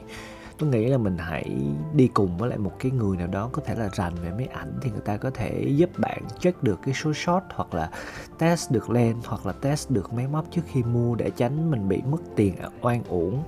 tôi 0.58 0.70
nghĩ 0.70 0.86
là 0.86 0.98
mình 0.98 1.18
hãy 1.18 1.56
đi 1.94 2.08
cùng 2.08 2.38
với 2.38 2.48
lại 2.48 2.58
một 2.58 2.72
cái 2.78 2.92
người 2.92 3.16
nào 3.16 3.26
đó 3.26 3.48
có 3.52 3.62
thể 3.66 3.74
là 3.74 3.88
rành 3.92 4.14
về 4.14 4.30
máy 4.30 4.48
ảnh 4.52 4.72
thì 4.82 4.90
người 4.90 5.00
ta 5.04 5.16
có 5.16 5.30
thể 5.30 5.64
giúp 5.76 5.90
bạn 5.98 6.22
check 6.40 6.62
được 6.62 6.78
cái 6.84 6.94
số 6.94 7.12
shot 7.12 7.42
hoặc 7.54 7.74
là 7.74 7.90
test 8.38 8.70
được 8.70 8.90
lens 8.90 9.26
hoặc 9.26 9.46
là 9.46 9.52
test 9.52 9.90
được 9.90 10.12
máy 10.12 10.26
móc 10.26 10.44
trước 10.50 10.62
khi 10.72 10.82
mua 10.82 11.14
để 11.14 11.30
tránh 11.36 11.70
mình 11.70 11.88
bị 11.88 12.02
mất 12.10 12.22
tiền 12.36 12.54
oan 12.80 13.04
uổng. 13.08 13.42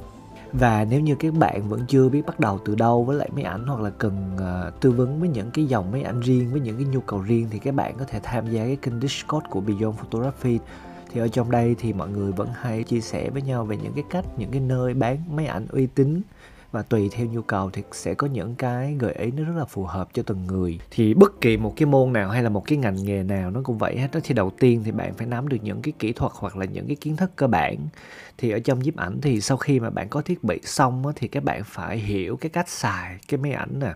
Và 0.52 0.84
nếu 0.90 1.00
như 1.00 1.14
các 1.14 1.34
bạn 1.34 1.68
vẫn 1.68 1.84
chưa 1.88 2.08
biết 2.08 2.22
bắt 2.26 2.40
đầu 2.40 2.58
từ 2.64 2.74
đâu 2.74 3.04
với 3.04 3.16
lại 3.16 3.30
máy 3.34 3.44
ảnh 3.44 3.66
hoặc 3.66 3.80
là 3.80 3.90
cần 3.90 4.36
uh, 4.36 4.80
tư 4.80 4.90
vấn 4.90 5.20
với 5.20 5.28
những 5.28 5.50
cái 5.50 5.64
dòng 5.64 5.90
máy 5.92 6.02
ảnh 6.02 6.20
riêng 6.20 6.50
với 6.52 6.60
những 6.60 6.76
cái 6.76 6.84
nhu 6.84 7.00
cầu 7.00 7.20
riêng 7.20 7.48
thì 7.50 7.58
các 7.58 7.74
bạn 7.74 7.94
có 7.98 8.04
thể 8.04 8.20
tham 8.22 8.50
gia 8.50 8.64
cái 8.64 8.76
kênh 8.76 9.00
Discord 9.00 9.46
của 9.50 9.60
Beyond 9.60 9.98
Photography. 9.98 10.58
Thì 11.12 11.20
ở 11.20 11.28
trong 11.28 11.50
đây 11.50 11.76
thì 11.78 11.92
mọi 11.92 12.08
người 12.08 12.32
vẫn 12.32 12.48
hay 12.54 12.82
chia 12.82 13.00
sẻ 13.00 13.30
với 13.30 13.42
nhau 13.42 13.64
về 13.64 13.76
những 13.76 13.92
cái 13.92 14.04
cách 14.10 14.24
những 14.38 14.50
cái 14.50 14.60
nơi 14.60 14.94
bán 14.94 15.18
máy 15.36 15.46
ảnh 15.46 15.66
uy 15.70 15.86
tín 15.86 16.20
và 16.76 16.82
tùy 16.82 17.08
theo 17.12 17.26
nhu 17.26 17.42
cầu 17.42 17.70
thì 17.70 17.82
sẽ 17.92 18.14
có 18.14 18.26
những 18.26 18.54
cái 18.54 18.96
gợi 18.98 19.12
ý 19.12 19.30
nó 19.30 19.44
rất 19.44 19.52
là 19.56 19.64
phù 19.64 19.84
hợp 19.84 20.08
cho 20.12 20.22
từng 20.22 20.46
người. 20.46 20.78
Thì 20.90 21.14
bất 21.14 21.40
kỳ 21.40 21.56
một 21.56 21.74
cái 21.76 21.86
môn 21.86 22.12
nào 22.12 22.30
hay 22.30 22.42
là 22.42 22.48
một 22.48 22.64
cái 22.66 22.78
ngành 22.78 23.04
nghề 23.04 23.22
nào 23.22 23.50
nó 23.50 23.60
cũng 23.64 23.78
vậy 23.78 23.98
hết. 23.98 24.08
Đó 24.12 24.20
thì 24.24 24.34
đầu 24.34 24.50
tiên 24.50 24.82
thì 24.84 24.92
bạn 24.92 25.14
phải 25.14 25.26
nắm 25.26 25.48
được 25.48 25.56
những 25.62 25.82
cái 25.82 25.92
kỹ 25.98 26.12
thuật 26.12 26.32
hoặc 26.34 26.56
là 26.56 26.64
những 26.64 26.86
cái 26.86 26.96
kiến 26.96 27.16
thức 27.16 27.30
cơ 27.36 27.46
bản. 27.46 27.76
Thì 28.38 28.50
ở 28.50 28.58
trong 28.58 28.78
nhiếp 28.78 28.96
ảnh 28.96 29.20
thì 29.20 29.40
sau 29.40 29.56
khi 29.56 29.80
mà 29.80 29.90
bạn 29.90 30.08
có 30.08 30.22
thiết 30.22 30.44
bị 30.44 30.60
xong 30.64 31.04
thì 31.16 31.28
các 31.28 31.44
bạn 31.44 31.62
phải 31.64 31.98
hiểu 31.98 32.36
cái 32.36 32.50
cách 32.50 32.68
xài 32.68 33.18
cái 33.28 33.38
máy 33.38 33.52
ảnh 33.52 33.78
nè 33.80 33.92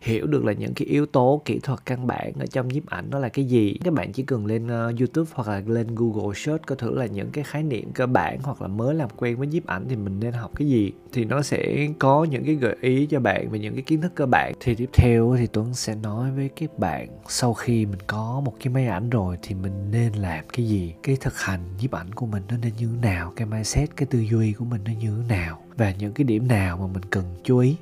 hiểu 0.00 0.26
được 0.26 0.44
là 0.44 0.52
những 0.52 0.74
cái 0.74 0.86
yếu 0.86 1.06
tố 1.06 1.42
kỹ 1.44 1.58
thuật 1.58 1.86
căn 1.86 2.06
bản 2.06 2.32
ở 2.38 2.46
trong 2.46 2.68
nhiếp 2.68 2.86
ảnh 2.86 3.10
nó 3.10 3.18
là 3.18 3.28
cái 3.28 3.44
gì. 3.44 3.76
Các 3.84 3.94
bạn 3.94 4.12
chỉ 4.12 4.22
cần 4.22 4.46
lên 4.46 4.66
uh, 4.66 4.98
youtube 4.98 5.30
hoặc 5.34 5.48
là 5.48 5.62
lên 5.66 5.86
google 5.94 6.34
search 6.34 6.66
có 6.66 6.74
thử 6.74 6.98
là 6.98 7.06
những 7.06 7.30
cái 7.30 7.44
khái 7.44 7.62
niệm 7.62 7.92
cơ 7.92 8.06
bản 8.06 8.38
hoặc 8.42 8.62
là 8.62 8.68
mới 8.68 8.94
làm 8.94 9.08
quen 9.16 9.36
với 9.36 9.46
nhiếp 9.46 9.66
ảnh 9.66 9.86
thì 9.88 9.96
mình 9.96 10.20
nên 10.20 10.32
học 10.32 10.50
cái 10.56 10.68
gì. 10.68 10.92
Thì 11.12 11.24
nó 11.24 11.42
sẽ 11.42 11.88
có 11.98 12.24
những 12.24 12.44
cái 12.44 12.54
gợi 12.54 12.76
ý 12.80 13.06
cho 13.06 13.20
bạn 13.20 13.50
về 13.50 13.58
những 13.58 13.74
cái 13.74 13.82
kiến 13.82 14.00
thức 14.00 14.12
cơ 14.14 14.26
bản. 14.26 14.52
Thì 14.60 14.74
tiếp 14.74 14.90
theo 14.92 15.36
thì 15.38 15.46
tuấn 15.46 15.74
sẽ 15.74 15.94
nói 15.94 16.30
với 16.30 16.50
các 16.56 16.78
bạn 16.78 17.08
sau 17.28 17.54
khi 17.54 17.86
mình 17.86 18.00
có 18.06 18.42
một 18.44 18.54
cái 18.60 18.74
máy 18.74 18.86
ảnh 18.86 19.10
rồi 19.10 19.36
thì 19.42 19.54
mình 19.54 19.90
nên 19.90 20.12
làm 20.12 20.44
cái 20.52 20.68
gì? 20.68 20.94
Cái 21.02 21.16
thực 21.20 21.38
hành 21.38 21.60
nhiếp 21.80 21.90
ảnh 21.90 22.12
của 22.14 22.26
mình 22.26 22.42
nó 22.48 22.56
nên 22.62 22.72
như 22.78 22.86
thế 22.86 23.08
nào? 23.08 23.32
Cái 23.36 23.46
mindset 23.46 23.96
cái 23.96 24.06
tư 24.10 24.18
duy 24.18 24.52
của 24.52 24.64
mình 24.64 24.80
nó 24.84 24.92
như 25.00 25.16
thế 25.16 25.34
nào? 25.34 25.58
Và 25.76 25.92
những 25.98 26.12
cái 26.12 26.24
điểm 26.24 26.48
nào 26.48 26.76
mà 26.76 26.86
mình 26.86 27.02
cần 27.10 27.24
chú 27.44 27.58
ý? 27.58 27.76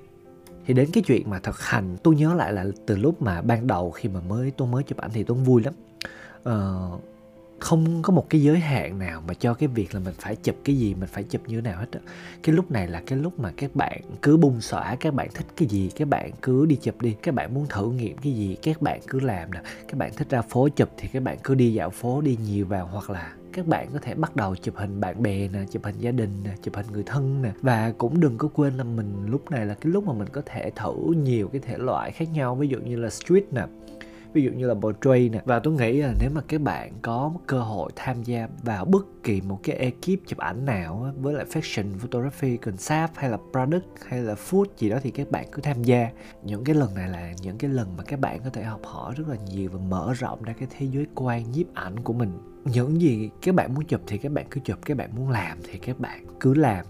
Thì 0.71 0.75
đến 0.75 0.91
cái 0.93 1.03
chuyện 1.07 1.31
mà 1.31 1.39
thực 1.39 1.61
hành 1.61 1.97
tôi 2.03 2.15
nhớ 2.17 2.35
lại 2.35 2.53
là 2.53 2.67
từ 2.87 2.97
lúc 2.97 3.23
mà 3.23 3.43
ban 3.43 3.67
đầu 3.67 3.91
khi 3.91 4.09
mà 4.09 4.21
mới 4.21 4.51
tôi 4.51 4.69
mới 4.69 4.83
chụp 4.83 4.99
ảnh 4.99 5.11
thì 5.15 5.25
tôi 5.25 5.37
vui 5.37 5.63
lắm. 5.63 5.75
Uh, 6.49 7.01
không 7.59 8.03
có 8.03 8.13
một 8.13 8.31
cái 8.31 8.43
giới 8.43 8.59
hạn 8.59 8.99
nào 8.99 9.23
mà 9.29 9.35
cho 9.35 9.55
cái 9.55 9.69
việc 9.69 9.95
là 9.95 10.01
mình 10.01 10.15
phải 10.19 10.37
chụp 10.37 10.57
cái 10.65 10.79
gì 10.79 10.95
mình 10.95 11.09
phải 11.13 11.23
chụp 11.23 11.43
như 11.47 11.57
thế 11.57 11.71
nào 11.71 11.79
hết 11.79 11.87
đó. 11.91 12.01
cái 12.43 12.55
lúc 12.55 12.71
này 12.71 12.89
là 12.89 13.03
cái 13.07 13.19
lúc 13.19 13.39
mà 13.39 13.53
các 13.57 13.77
bạn 13.77 14.01
cứ 14.23 14.37
bung 14.37 14.61
xõa 14.61 14.97
các 15.01 15.15
bạn 15.15 15.29
thích 15.35 15.47
cái 15.57 15.69
gì 15.69 15.91
các 15.97 16.09
bạn 16.09 16.31
cứ 16.43 16.67
đi 16.67 16.77
chụp 16.77 17.03
đi. 17.03 17.17
Các 17.23 17.35
bạn 17.35 17.55
muốn 17.55 17.67
thử 17.69 17.91
nghiệm 17.91 18.17
cái 18.17 18.33
gì 18.33 18.57
các 18.63 18.83
bạn 18.83 19.01
cứ 19.07 19.21
làm 19.21 19.53
nè. 19.53 19.61
Các 19.89 19.97
bạn 19.97 20.13
thích 20.17 20.31
ra 20.31 20.43
phố 20.43 20.69
chụp 20.69 20.89
thì 20.97 21.09
các 21.09 21.23
bạn 21.23 21.39
cứ 21.45 21.55
đi 21.55 21.73
dạo 21.73 21.91
phố 21.91 22.21
đi 22.21 22.39
nhiều 22.47 22.67
vào 22.67 22.87
hoặc 22.87 23.11
là 23.11 23.33
các 23.53 23.67
bạn 23.67 23.89
có 23.93 23.99
thể 24.03 24.15
bắt 24.15 24.37
đầu 24.37 24.57
chụp 24.57 24.77
hình 24.77 25.01
bạn 25.01 25.23
bè 25.23 25.49
nè, 25.49 25.59
chụp 25.71 25.85
hình 25.85 25.99
gia 25.99 26.11
đình 26.11 26.31
nè, 26.45 26.51
chụp 26.63 26.77
hình 26.77 26.87
người 26.93 27.03
thân 27.07 27.43
nè. 27.43 27.53
Và 27.63 27.93
cũng 27.99 28.21
đừng 28.21 28.39
có 28.39 28.49
quên 28.55 28.77
là 28.77 28.85
mình 28.85 29.27
lúc 29.27 29.51
này 29.51 29.67
là 29.67 29.75
cái 29.75 29.93
lúc 29.93 30.07
mà 30.07 30.13
mình 30.13 30.29
có 30.33 30.43
thể 30.47 30.71
thử 30.77 30.95
nhiều 31.25 31.49
cái 31.49 31.61
thể 31.61 31.79
loại 31.79 32.11
khác 32.11 32.29
nhau, 32.33 32.55
ví 32.55 32.69
dụ 32.69 32.79
như 32.79 32.97
là 32.97 33.11
street 33.11 33.53
nè 33.53 33.63
ví 34.33 34.43
dụ 34.43 34.51
như 34.51 34.67
là 34.67 34.75
portray 34.75 35.29
nè. 35.29 35.43
Và 35.45 35.59
tôi 35.59 35.75
nghĩ 35.75 35.93
là 36.03 36.15
nếu 36.21 36.31
mà 36.35 36.41
các 36.49 36.61
bạn 36.61 36.93
có 37.03 37.33
cơ 37.47 37.61
hội 37.61 37.91
tham 37.97 38.23
gia 38.23 38.49
vào 38.63 38.85
bất 38.85 39.07
kỳ 39.23 39.41
một 39.41 39.61
cái 39.63 39.77
ekip 39.77 40.27
chụp 40.27 40.39
ảnh 40.39 40.65
nào 40.65 41.13
với 41.21 41.35
lại 41.35 41.45
fashion, 41.53 41.99
photography, 41.99 42.57
concept 42.57 43.11
hay 43.17 43.31
là 43.31 43.39
product 43.53 43.87
hay 44.07 44.23
là 44.23 44.35
food 44.35 44.65
gì 44.79 44.91
đó 44.91 44.99
thì 45.03 45.11
các 45.11 45.31
bạn 45.31 45.47
cứ 45.53 45.63
tham 45.63 45.83
gia. 45.83 46.11
Những 46.43 46.65
cái 46.65 46.75
lần 46.75 46.95
này 46.95 47.09
là 47.09 47.33
những 47.43 47.59
cái 47.59 47.71
lần 47.71 47.97
mà 47.97 48.03
các 48.03 48.21
bạn 48.21 48.41
có 48.45 48.51
thể 48.51 48.63
học 48.63 48.81
hỏi 48.85 49.15
rất 49.17 49.29
là 49.29 49.37
nhiều 49.51 49.71
và 49.73 49.79
mở 49.89 50.13
rộng 50.13 50.43
ra 50.43 50.53
cái 50.59 50.69
thế 50.79 50.87
giới 50.87 51.07
quan 51.15 51.53
nhiếp 51.53 51.75
ảnh 51.75 52.01
của 52.01 52.13
mình. 52.13 52.31
Những 52.65 53.01
gì 53.01 53.31
các 53.43 53.55
bạn 53.55 53.75
muốn 53.75 53.85
chụp 53.85 54.01
thì 54.07 54.19
các 54.19 54.33
bạn 54.33 54.47
cứ 54.51 54.61
chụp, 54.65 54.79
các 54.85 54.97
bạn 54.97 55.11
muốn 55.17 55.31
làm 55.31 55.59
thì 55.71 55.79
các 55.79 55.99
bạn 55.99 56.25
cứ 56.41 56.55
làm 56.55 56.87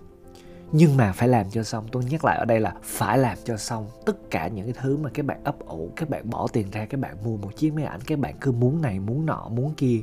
nhưng 0.73 0.97
mà 0.97 1.12
phải 1.12 1.29
làm 1.29 1.50
cho 1.50 1.62
xong. 1.62 1.87
Tôi 1.93 2.05
nhắc 2.05 2.25
lại 2.25 2.39
ở 2.39 2.45
đây 2.45 2.61
là 2.61 2.75
phải 2.83 3.19
làm 3.19 3.39
cho 3.45 3.57
xong 3.57 3.89
tất 4.07 4.31
cả 4.31 4.49
những 4.49 4.65
cái 4.73 4.75
thứ 4.83 4.97
mà 4.97 5.11
các 5.15 5.27
bạn 5.27 5.45
ấp 5.45 5.59
ủ, 5.59 5.93
các 5.97 6.11
bạn 6.11 6.31
bỏ 6.31 6.47
tiền 6.53 6.71
ra, 6.71 6.87
các 6.87 7.00
bạn 7.00 7.17
mua 7.25 7.37
một 7.37 7.57
chiếc 7.57 7.75
máy 7.75 7.85
ảnh, 7.85 8.00
các 8.07 8.19
bạn 8.19 8.35
cứ 8.41 8.53
muốn 8.53 8.83
này, 8.83 9.00
muốn 9.00 9.27
nọ, 9.27 9.49
muốn 9.50 9.75
kia. 9.75 10.00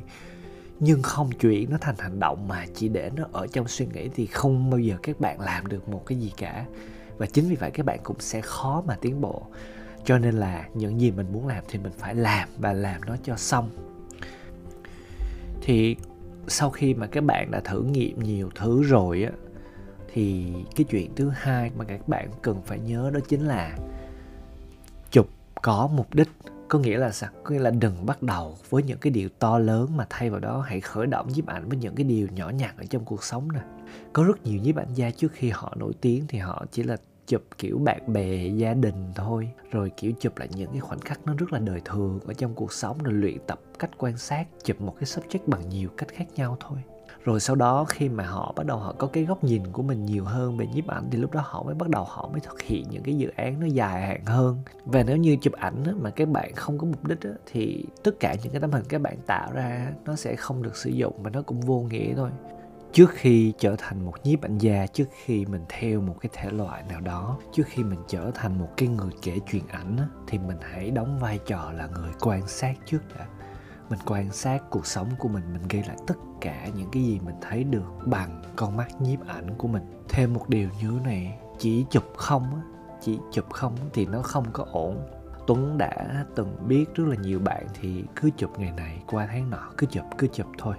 Nhưng 0.80 1.02
không 1.02 1.30
chuyển 1.32 1.70
nó 1.70 1.78
thành 1.80 1.94
hành 1.98 2.20
động 2.20 2.48
mà 2.48 2.66
chỉ 2.74 2.88
để 2.88 3.10
nó 3.16 3.24
ở 3.32 3.46
trong 3.46 3.68
suy 3.68 3.86
nghĩ 3.86 4.08
thì 4.14 4.26
không 4.26 4.70
bao 4.70 4.80
giờ 4.80 4.96
các 5.02 5.20
bạn 5.20 5.40
làm 5.40 5.66
được 5.66 5.88
một 5.88 6.06
cái 6.06 6.18
gì 6.18 6.32
cả. 6.36 6.64
Và 7.18 7.26
chính 7.26 7.48
vì 7.48 7.56
vậy 7.56 7.70
các 7.70 7.86
bạn 7.86 7.98
cũng 8.02 8.20
sẽ 8.20 8.40
khó 8.40 8.82
mà 8.86 8.96
tiến 9.00 9.20
bộ. 9.20 9.42
Cho 10.04 10.18
nên 10.18 10.34
là 10.34 10.68
những 10.74 11.00
gì 11.00 11.10
mình 11.10 11.32
muốn 11.32 11.46
làm 11.46 11.64
thì 11.68 11.78
mình 11.78 11.92
phải 11.98 12.14
làm 12.14 12.48
và 12.58 12.72
làm 12.72 13.00
nó 13.06 13.16
cho 13.24 13.36
xong. 13.36 13.70
Thì 15.62 15.96
sau 16.48 16.70
khi 16.70 16.94
mà 16.94 17.06
các 17.06 17.24
bạn 17.24 17.50
đã 17.50 17.60
thử 17.60 17.82
nghiệm 17.82 18.22
nhiều 18.22 18.50
thứ 18.54 18.82
rồi 18.82 19.22
á 19.22 19.30
thì 20.12 20.52
cái 20.76 20.84
chuyện 20.90 21.14
thứ 21.14 21.28
hai 21.28 21.70
mà 21.76 21.84
các 21.84 22.08
bạn 22.08 22.30
cần 22.42 22.62
phải 22.64 22.78
nhớ 22.78 23.10
đó 23.14 23.20
chính 23.28 23.46
là 23.46 23.76
chụp 25.10 25.28
có 25.62 25.90
mục 25.94 26.14
đích, 26.14 26.28
có 26.68 26.78
nghĩa 26.78 26.98
là 26.98 27.10
sao? 27.10 27.30
Có 27.44 27.50
nghĩa 27.50 27.60
là 27.60 27.70
đừng 27.70 28.06
bắt 28.06 28.22
đầu 28.22 28.56
với 28.70 28.82
những 28.82 28.98
cái 28.98 29.10
điều 29.10 29.28
to 29.28 29.58
lớn 29.58 29.96
mà 29.96 30.06
thay 30.10 30.30
vào 30.30 30.40
đó 30.40 30.60
hãy 30.60 30.80
khởi 30.80 31.06
động 31.06 31.28
nhiếp 31.28 31.46
ảnh 31.46 31.68
với 31.68 31.78
những 31.78 31.94
cái 31.94 32.04
điều 32.04 32.28
nhỏ 32.34 32.50
nhặt 32.50 32.74
ở 32.78 32.84
trong 32.90 33.04
cuộc 33.04 33.24
sống 33.24 33.52
nè. 33.52 33.60
Có 34.12 34.24
rất 34.24 34.44
nhiều 34.44 34.60
nhiếp 34.60 34.76
ảnh 34.76 34.94
gia 34.94 35.10
trước 35.10 35.32
khi 35.32 35.50
họ 35.50 35.74
nổi 35.76 35.92
tiếng 36.00 36.26
thì 36.28 36.38
họ 36.38 36.66
chỉ 36.70 36.82
là 36.82 36.96
chụp 37.26 37.42
kiểu 37.58 37.78
bạn 37.78 38.12
bè, 38.12 38.46
gia 38.46 38.74
đình 38.74 39.12
thôi. 39.14 39.50
Rồi 39.70 39.90
kiểu 39.96 40.12
chụp 40.20 40.38
lại 40.38 40.48
những 40.54 40.70
cái 40.70 40.80
khoảnh 40.80 41.00
khắc 41.00 41.26
nó 41.26 41.34
rất 41.38 41.52
là 41.52 41.58
đời 41.58 41.80
thường 41.84 42.20
ở 42.26 42.34
trong 42.34 42.54
cuộc 42.54 42.72
sống, 42.72 43.02
rồi 43.02 43.14
luyện 43.14 43.38
tập 43.46 43.60
cách 43.78 43.90
quan 43.98 44.18
sát, 44.18 44.46
chụp 44.64 44.80
một 44.80 44.94
cái 45.00 45.04
subject 45.04 45.46
bằng 45.46 45.68
nhiều 45.68 45.88
cách 45.96 46.08
khác 46.08 46.26
nhau 46.34 46.56
thôi 46.60 46.78
rồi 47.24 47.40
sau 47.40 47.56
đó 47.56 47.84
khi 47.84 48.08
mà 48.08 48.26
họ 48.26 48.52
bắt 48.56 48.66
đầu 48.66 48.78
họ 48.78 48.94
có 48.98 49.06
cái 49.06 49.24
góc 49.24 49.44
nhìn 49.44 49.62
của 49.72 49.82
mình 49.82 50.04
nhiều 50.04 50.24
hơn 50.24 50.56
về 50.56 50.66
nhiếp 50.66 50.86
ảnh 50.86 51.08
thì 51.10 51.18
lúc 51.18 51.32
đó 51.32 51.40
họ 51.44 51.62
mới 51.62 51.74
bắt 51.74 51.88
đầu 51.88 52.04
họ 52.04 52.28
mới 52.32 52.40
thực 52.40 52.62
hiện 52.62 52.84
những 52.90 53.02
cái 53.02 53.16
dự 53.16 53.30
án 53.36 53.60
nó 53.60 53.66
dài 53.66 54.02
hạn 54.02 54.24
hơn. 54.26 54.58
Và 54.84 55.02
nếu 55.02 55.16
như 55.16 55.36
chụp 55.36 55.52
ảnh 55.52 55.84
á, 55.84 55.92
mà 55.96 56.10
các 56.10 56.28
bạn 56.28 56.54
không 56.54 56.78
có 56.78 56.86
mục 56.86 57.04
đích 57.04 57.20
á, 57.20 57.30
thì 57.52 57.84
tất 58.04 58.20
cả 58.20 58.34
những 58.42 58.52
cái 58.52 58.60
tấm 58.60 58.72
hình 58.72 58.84
các 58.88 59.00
bạn 59.00 59.16
tạo 59.26 59.52
ra 59.52 59.92
nó 60.04 60.16
sẽ 60.16 60.36
không 60.36 60.62
được 60.62 60.76
sử 60.76 60.90
dụng 60.90 61.22
và 61.22 61.30
nó 61.30 61.42
cũng 61.42 61.60
vô 61.60 61.80
nghĩa 61.80 62.14
thôi. 62.14 62.30
Trước 62.92 63.10
khi 63.10 63.52
trở 63.58 63.74
thành 63.78 64.04
một 64.04 64.14
nhiếp 64.24 64.42
ảnh 64.42 64.58
gia 64.58 64.86
trước 64.86 65.08
khi 65.24 65.46
mình 65.46 65.64
theo 65.68 66.00
một 66.00 66.16
cái 66.20 66.30
thể 66.32 66.50
loại 66.50 66.82
nào 66.88 67.00
đó 67.00 67.38
trước 67.52 67.62
khi 67.66 67.84
mình 67.84 67.98
trở 68.08 68.30
thành 68.34 68.58
một 68.58 68.68
cái 68.76 68.88
người 68.88 69.10
kể 69.22 69.38
chuyện 69.50 69.66
ảnh 69.68 69.96
thì 70.26 70.38
mình 70.38 70.56
hãy 70.60 70.90
đóng 70.90 71.18
vai 71.18 71.38
trò 71.46 71.72
là 71.72 71.86
người 71.86 72.10
quan 72.20 72.48
sát 72.48 72.74
trước 72.86 73.00
đã 73.18 73.26
mình 73.90 73.98
quan 74.06 74.32
sát 74.32 74.62
cuộc 74.70 74.86
sống 74.86 75.08
của 75.18 75.28
mình 75.28 75.44
mình 75.52 75.62
ghi 75.68 75.82
lại 75.82 75.96
tất 76.06 76.14
cả 76.40 76.68
những 76.76 76.88
cái 76.92 77.02
gì 77.02 77.20
mình 77.20 77.34
thấy 77.40 77.64
được 77.64 77.92
bằng 78.06 78.42
con 78.56 78.76
mắt 78.76 79.00
nhiếp 79.00 79.26
ảnh 79.26 79.54
của 79.58 79.68
mình. 79.68 79.82
Thêm 80.08 80.34
một 80.34 80.48
điều 80.48 80.68
như 80.82 81.00
này, 81.04 81.38
chỉ 81.58 81.84
chụp 81.90 82.04
không 82.16 82.42
á, 82.42 82.60
chỉ 83.00 83.18
chụp 83.32 83.52
không 83.52 83.76
thì 83.92 84.06
nó 84.06 84.22
không 84.22 84.44
có 84.52 84.66
ổn. 84.72 85.08
Tuấn 85.46 85.78
đã 85.78 86.24
từng 86.34 86.56
biết 86.68 86.84
rất 86.94 87.04
là 87.08 87.16
nhiều 87.16 87.40
bạn 87.40 87.66
thì 87.80 88.04
cứ 88.16 88.30
chụp 88.36 88.58
ngày 88.58 88.72
này 88.76 89.02
qua 89.06 89.28
tháng 89.30 89.50
nọ, 89.50 89.70
cứ 89.76 89.86
chụp 89.86 90.04
cứ 90.18 90.26
chụp 90.32 90.46
thôi. 90.58 90.74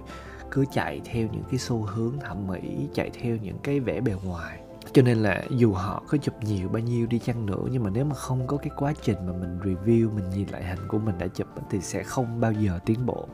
Cứ 0.50 0.64
chạy 0.72 1.00
theo 1.04 1.28
những 1.32 1.44
cái 1.50 1.58
xu 1.58 1.82
hướng 1.82 2.18
thẩm 2.20 2.46
mỹ, 2.46 2.88
chạy 2.94 3.10
theo 3.10 3.36
những 3.36 3.58
cái 3.62 3.80
vẻ 3.80 4.00
bề 4.00 4.14
ngoài 4.24 4.60
cho 4.92 5.02
nên 5.02 5.18
là 5.18 5.44
dù 5.50 5.72
họ 5.72 6.02
có 6.08 6.18
chụp 6.18 6.34
nhiều 6.42 6.68
bao 6.68 6.82
nhiêu 6.82 7.06
đi 7.06 7.18
chăng 7.18 7.46
nữa, 7.46 7.64
nhưng 7.70 7.82
mà 7.82 7.90
nếu 7.90 8.04
mà 8.04 8.14
không 8.14 8.46
có 8.46 8.56
cái 8.56 8.70
quá 8.76 8.92
trình 9.02 9.16
mà 9.26 9.32
mình 9.32 9.58
review, 9.58 10.14
mình 10.14 10.30
nhìn 10.30 10.48
lại 10.48 10.64
hình 10.64 10.88
của 10.88 10.98
mình 10.98 11.18
đã 11.18 11.26
chụp 11.26 11.46
thì 11.70 11.80
sẽ 11.80 12.02
không 12.02 12.40
bao 12.40 12.52
giờ 12.52 12.78
tiến 12.86 13.06
bộ. 13.06 13.28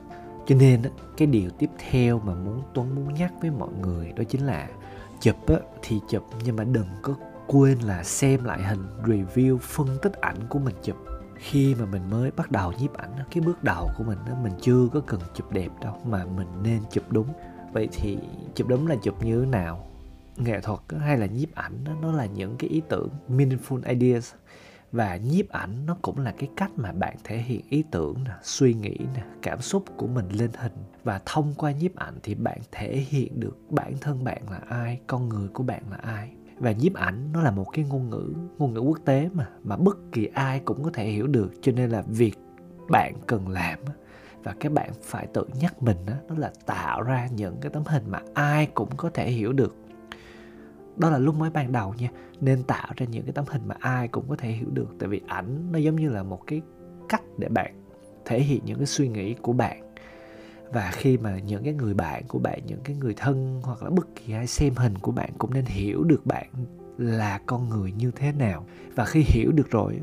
Cho 0.46 0.56
nên 0.56 0.82
cái 1.16 1.26
điều 1.26 1.50
tiếp 1.50 1.70
theo 1.90 2.18
mà 2.18 2.34
muốn 2.34 2.62
tuấn 2.74 2.94
muốn 2.94 3.14
nhắc 3.14 3.32
với 3.40 3.50
mọi 3.50 3.68
người 3.82 4.12
đó 4.12 4.24
chính 4.28 4.46
là 4.46 4.68
chụp 5.20 5.36
thì 5.82 6.00
chụp, 6.08 6.24
nhưng 6.44 6.56
mà 6.56 6.64
đừng 6.64 6.88
có 7.02 7.14
quên 7.46 7.78
là 7.78 8.02
xem 8.02 8.44
lại 8.44 8.62
hình, 8.62 8.86
review, 9.04 9.58
phân 9.58 9.86
tích 10.02 10.12
ảnh 10.20 10.36
của 10.48 10.58
mình 10.58 10.74
chụp. 10.82 10.96
Khi 11.36 11.74
mà 11.74 11.86
mình 11.86 12.10
mới 12.10 12.30
bắt 12.30 12.50
đầu 12.50 12.72
nhiếp 12.72 12.94
ảnh 12.94 13.16
cái 13.30 13.40
bước 13.40 13.64
đầu 13.64 13.88
của 13.98 14.04
mình 14.04 14.18
mình 14.42 14.52
chưa 14.60 14.88
có 14.92 15.00
cần 15.00 15.20
chụp 15.34 15.52
đẹp 15.52 15.68
đâu, 15.80 15.94
mà 16.04 16.24
mình 16.36 16.48
nên 16.62 16.80
chụp 16.90 17.04
đúng. 17.10 17.26
Vậy 17.72 17.88
thì 17.92 18.18
chụp 18.54 18.68
đúng 18.68 18.86
là 18.86 18.96
chụp 19.02 19.24
như 19.24 19.40
thế 19.40 19.46
nào? 19.46 19.88
Nghệ 20.36 20.60
thuật 20.60 20.80
hay 21.00 21.18
là 21.18 21.26
nhiếp 21.26 21.54
ảnh 21.54 21.84
nó 22.00 22.12
là 22.12 22.26
những 22.26 22.56
cái 22.58 22.70
ý 22.70 22.82
tưởng 22.88 23.08
meaningful 23.28 23.80
ideas. 23.86 24.34
Và 24.92 25.16
nhiếp 25.16 25.48
ảnh 25.48 25.86
nó 25.86 25.96
cũng 26.02 26.18
là 26.18 26.34
cái 26.38 26.48
cách 26.56 26.70
mà 26.76 26.92
bạn 26.92 27.16
thể 27.24 27.38
hiện 27.38 27.60
ý 27.68 27.84
tưởng 27.90 28.24
nè 28.24 28.30
suy 28.42 28.74
nghĩ 28.74 28.98
nè 29.14 29.24
cảm 29.42 29.60
xúc 29.60 29.84
của 29.96 30.06
mình 30.06 30.28
lên 30.28 30.50
hình. 30.58 30.72
Và 31.04 31.20
thông 31.26 31.54
qua 31.54 31.70
nhiếp 31.72 31.96
ảnh 31.96 32.14
thì 32.22 32.34
bạn 32.34 32.58
thể 32.72 32.96
hiện 33.08 33.40
được 33.40 33.56
bản 33.70 33.94
thân 34.00 34.24
bạn 34.24 34.50
là 34.50 34.60
ai 34.68 35.00
con 35.06 35.28
người 35.28 35.48
của 35.48 35.62
bạn 35.62 35.82
là 35.90 35.96
ai. 35.96 36.32
Và 36.58 36.72
nhiếp 36.72 36.94
ảnh 36.94 37.32
nó 37.32 37.42
là 37.42 37.50
một 37.50 37.64
cái 37.72 37.84
ngôn 37.88 38.10
ngữ 38.10 38.32
ngôn 38.58 38.74
ngữ 38.74 38.80
quốc 38.80 38.98
tế 39.04 39.28
mà 39.32 39.48
mà 39.64 39.76
bất 39.76 39.96
kỳ 40.12 40.26
ai 40.34 40.60
cũng 40.60 40.82
có 40.82 40.90
thể 40.94 41.08
hiểu 41.08 41.26
được. 41.26 41.52
Cho 41.62 41.72
nên 41.72 41.90
là 41.90 42.02
việc 42.06 42.38
bạn 42.90 43.14
cần 43.26 43.48
làm 43.48 43.78
và 44.44 44.54
các 44.60 44.72
bạn 44.72 44.90
phải 45.02 45.26
tự 45.26 45.46
nhắc 45.60 45.82
mình 45.82 45.96
đó, 46.06 46.14
đó 46.28 46.34
là 46.38 46.52
tạo 46.66 47.02
ra 47.02 47.28
những 47.36 47.56
cái 47.60 47.70
tấm 47.70 47.82
hình 47.86 48.04
mà 48.10 48.20
ai 48.34 48.66
cũng 48.66 48.96
có 48.96 49.10
thể 49.14 49.30
hiểu 49.30 49.52
được 49.52 49.76
đó 50.96 51.10
là 51.10 51.18
lúc 51.18 51.34
mới 51.34 51.50
ban 51.50 51.72
đầu 51.72 51.94
nha, 51.98 52.08
nên 52.40 52.62
tạo 52.62 52.88
ra 52.96 53.06
những 53.06 53.24
cái 53.24 53.32
tấm 53.32 53.44
hình 53.48 53.62
mà 53.66 53.74
ai 53.80 54.08
cũng 54.08 54.24
có 54.28 54.36
thể 54.36 54.50
hiểu 54.50 54.68
được. 54.72 54.88
Tại 54.98 55.08
vì 55.08 55.20
ảnh 55.26 55.72
nó 55.72 55.78
giống 55.78 55.96
như 55.96 56.08
là 56.08 56.22
một 56.22 56.40
cái 56.46 56.62
cách 57.08 57.22
để 57.38 57.48
bạn 57.48 57.82
thể 58.24 58.40
hiện 58.40 58.60
những 58.64 58.78
cái 58.78 58.86
suy 58.86 59.08
nghĩ 59.08 59.34
của 59.34 59.52
bạn. 59.52 59.82
Và 60.72 60.90
khi 60.94 61.18
mà 61.18 61.38
những 61.38 61.64
cái 61.64 61.74
người 61.74 61.94
bạn 61.94 62.24
của 62.28 62.38
bạn, 62.38 62.60
những 62.66 62.80
cái 62.84 62.96
người 62.96 63.14
thân 63.16 63.60
hoặc 63.64 63.82
là 63.82 63.90
bất 63.90 64.06
kỳ 64.14 64.32
ai 64.32 64.46
xem 64.46 64.74
hình 64.76 64.98
của 64.98 65.12
bạn 65.12 65.30
cũng 65.38 65.54
nên 65.54 65.64
hiểu 65.64 66.04
được 66.04 66.26
bạn 66.26 66.46
là 66.98 67.40
con 67.46 67.68
người 67.68 67.92
như 67.92 68.10
thế 68.16 68.32
nào. 68.32 68.66
Và 68.94 69.04
khi 69.04 69.24
hiểu 69.26 69.52
được 69.52 69.70
rồi 69.70 70.00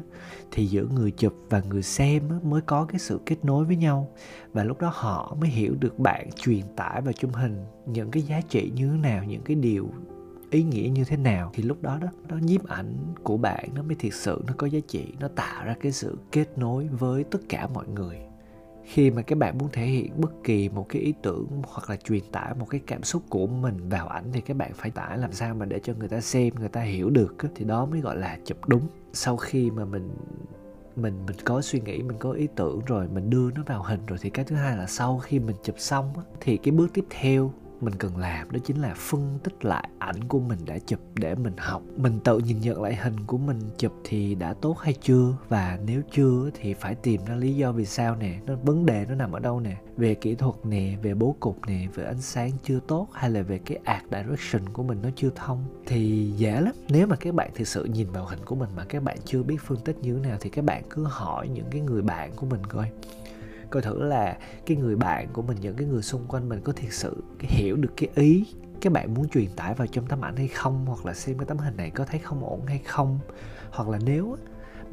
thì 0.51 0.65
giữa 0.65 0.85
người 0.85 1.12
chụp 1.12 1.33
và 1.50 1.62
người 1.69 1.83
xem 1.83 2.23
mới 2.43 2.62
có 2.62 2.85
cái 2.85 3.00
sự 3.00 3.19
kết 3.25 3.45
nối 3.45 3.65
với 3.65 3.75
nhau. 3.75 4.12
Và 4.53 4.63
lúc 4.63 4.81
đó 4.81 4.91
họ 4.93 5.38
mới 5.39 5.50
hiểu 5.50 5.75
được 5.79 6.00
bạn 6.00 6.29
truyền 6.35 6.63
tải 6.75 7.01
vào 7.01 7.13
trong 7.13 7.31
hình 7.31 7.65
những 7.85 8.12
cái 8.12 8.23
giá 8.23 8.41
trị 8.50 8.71
như 8.75 8.89
thế 8.91 8.97
nào, 8.97 9.23
những 9.23 9.41
cái 9.41 9.55
điều 9.55 9.89
ý 10.53 10.63
nghĩa 10.63 10.89
như 10.89 11.03
thế 11.03 11.17
nào, 11.17 11.51
thì 11.53 11.63
lúc 11.63 11.81
đó 11.81 11.98
đó, 12.01 12.07
nó 12.29 12.38
nhiếp 12.38 12.67
ảnh 12.67 12.93
của 13.24 13.38
bạn 13.38 13.69
nó 13.75 13.83
mới 13.83 13.95
thiệt 13.95 14.13
sự, 14.13 14.43
nó 14.48 14.53
có 14.57 14.67
giá 14.67 14.79
trị, 14.88 15.13
nó 15.19 15.27
tạo 15.27 15.65
ra 15.65 15.75
cái 15.81 15.91
sự 15.91 16.17
kết 16.31 16.57
nối 16.57 16.88
với 16.88 17.24
tất 17.24 17.39
cả 17.50 17.67
mọi 17.74 17.88
người. 17.88 18.17
Khi 18.83 19.12
mà 19.12 19.22
các 19.22 19.38
bạn 19.38 19.57
muốn 19.57 19.69
thể 19.72 19.86
hiện 19.86 20.22
bất 20.22 20.31
kỳ 20.43 20.69
một 20.69 20.86
cái 20.89 21.01
ý 21.01 21.13
tưởng 21.22 21.48
hoặc 21.63 21.89
là 21.89 21.95
truyền 21.95 22.24
tải 22.31 22.53
một 22.60 22.65
cái 22.69 22.81
cảm 22.88 23.03
xúc 23.03 23.24
của 23.29 23.48
mình 23.48 23.89
vào 23.89 24.07
ảnh, 24.07 24.25
thì 24.33 24.41
các 24.41 24.57
bạn 24.57 24.72
phải 24.74 24.91
tải 24.91 25.17
làm 25.17 25.31
sao 25.31 25.55
mà 25.55 25.65
để 25.65 25.79
cho 25.83 25.93
người 26.00 26.10
ta 26.10 26.22
xem, 26.22 26.53
người 26.60 26.69
ta 26.69 26.81
hiểu 26.81 27.10
được 27.10 27.36
thì 27.55 27.65
đó 27.65 27.86
mới 27.86 28.01
gọi 28.01 28.17
là 28.17 28.38
chụp 28.45 28.67
đúng. 28.67 28.88
Sau 29.13 29.38
khi 29.38 29.72
mà 29.72 29.86
mình 29.86 30.10
mình 30.95 31.25
mình 31.25 31.36
có 31.43 31.62
suy 31.62 31.79
nghĩ, 31.79 32.03
mình 32.03 32.17
có 32.19 32.31
ý 32.31 32.48
tưởng 32.55 32.81
rồi, 32.86 33.07
mình 33.07 33.29
đưa 33.29 33.51
nó 33.51 33.63
vào 33.65 33.83
hình 33.83 34.05
rồi, 34.05 34.19
thì 34.22 34.29
cái 34.29 34.45
thứ 34.45 34.55
hai 34.55 34.77
là 34.77 34.88
sau 34.88 35.19
khi 35.19 35.39
mình 35.39 35.55
chụp 35.63 35.75
xong 35.79 36.13
thì 36.41 36.57
cái 36.57 36.72
bước 36.72 36.93
tiếp 36.93 37.05
theo 37.10 37.53
mình 37.83 37.95
cần 37.95 38.17
làm 38.17 38.51
đó 38.51 38.59
chính 38.65 38.81
là 38.81 38.93
phân 38.97 39.39
tích 39.43 39.65
lại 39.65 39.89
ảnh 39.99 40.23
của 40.23 40.39
mình 40.39 40.59
đã 40.65 40.77
chụp 40.79 40.99
để 41.15 41.35
mình 41.35 41.53
học. 41.57 41.81
Mình 41.97 42.19
tự 42.23 42.39
nhìn 42.39 42.61
nhận 42.61 42.81
lại 42.81 42.95
hình 42.95 43.15
của 43.27 43.37
mình 43.37 43.59
chụp 43.77 43.93
thì 44.03 44.35
đã 44.35 44.53
tốt 44.53 44.79
hay 44.79 44.93
chưa? 45.01 45.37
Và 45.49 45.79
nếu 45.85 46.01
chưa 46.11 46.49
thì 46.53 46.73
phải 46.73 46.95
tìm 46.95 47.25
ra 47.25 47.35
lý 47.35 47.55
do 47.55 47.71
vì 47.71 47.85
sao 47.85 48.15
nè. 48.15 48.39
Nó, 48.45 48.55
vấn 48.63 48.85
đề 48.85 49.05
nó 49.09 49.15
nằm 49.15 49.31
ở 49.31 49.39
đâu 49.39 49.59
nè? 49.59 49.77
Về 49.97 50.15
kỹ 50.15 50.35
thuật 50.35 50.55
nè, 50.63 50.97
về 51.01 51.13
bố 51.13 51.35
cục 51.39 51.67
nè, 51.67 51.87
về 51.93 52.03
ánh 52.03 52.21
sáng 52.21 52.51
chưa 52.63 52.79
tốt 52.87 53.07
hay 53.13 53.29
là 53.29 53.41
về 53.41 53.59
cái 53.65 53.79
art 53.83 54.03
direction 54.11 54.69
của 54.73 54.83
mình 54.83 54.99
nó 55.03 55.09
chưa 55.15 55.29
thông? 55.35 55.65
Thì 55.85 56.31
dễ 56.37 56.61
lắm. 56.61 56.73
Nếu 56.89 57.07
mà 57.07 57.15
các 57.15 57.33
bạn 57.33 57.51
thực 57.55 57.67
sự 57.67 57.85
nhìn 57.85 58.11
vào 58.11 58.25
hình 58.25 58.39
của 58.45 58.55
mình 58.55 58.69
mà 58.75 58.85
các 58.89 59.03
bạn 59.03 59.17
chưa 59.25 59.43
biết 59.43 59.57
phân 59.61 59.77
tích 59.77 59.97
như 60.01 60.15
thế 60.15 60.29
nào 60.29 60.37
thì 60.41 60.49
các 60.49 60.65
bạn 60.65 60.83
cứ 60.89 61.03
hỏi 61.03 61.47
những 61.47 61.65
cái 61.71 61.81
người 61.81 62.01
bạn 62.01 62.31
của 62.35 62.45
mình 62.45 62.65
coi 62.65 62.89
coi 63.73 63.81
thử 63.81 64.03
là 64.03 64.37
cái 64.65 64.77
người 64.77 64.95
bạn 64.95 65.27
của 65.33 65.41
mình, 65.41 65.57
những 65.61 65.75
cái 65.75 65.87
người 65.87 66.01
xung 66.01 66.27
quanh 66.27 66.49
mình 66.49 66.61
có 66.63 66.73
thiệt 66.73 66.93
sự 66.93 67.23
hiểu 67.39 67.75
được 67.75 67.93
cái 67.97 68.09
ý 68.15 68.45
các 68.81 68.93
bạn 68.93 69.13
muốn 69.13 69.29
truyền 69.29 69.49
tải 69.55 69.73
vào 69.73 69.87
trong 69.87 70.07
tấm 70.07 70.25
ảnh 70.25 70.35
hay 70.35 70.47
không, 70.47 70.85
hoặc 70.85 71.05
là 71.05 71.13
xem 71.13 71.37
cái 71.37 71.45
tấm 71.45 71.57
hình 71.57 71.77
này 71.77 71.89
có 71.89 72.05
thấy 72.05 72.19
không 72.19 72.43
ổn 72.43 72.65
hay 72.65 72.81
không. 72.85 73.19
Hoặc 73.71 73.89
là 73.89 73.99
nếu 74.05 74.35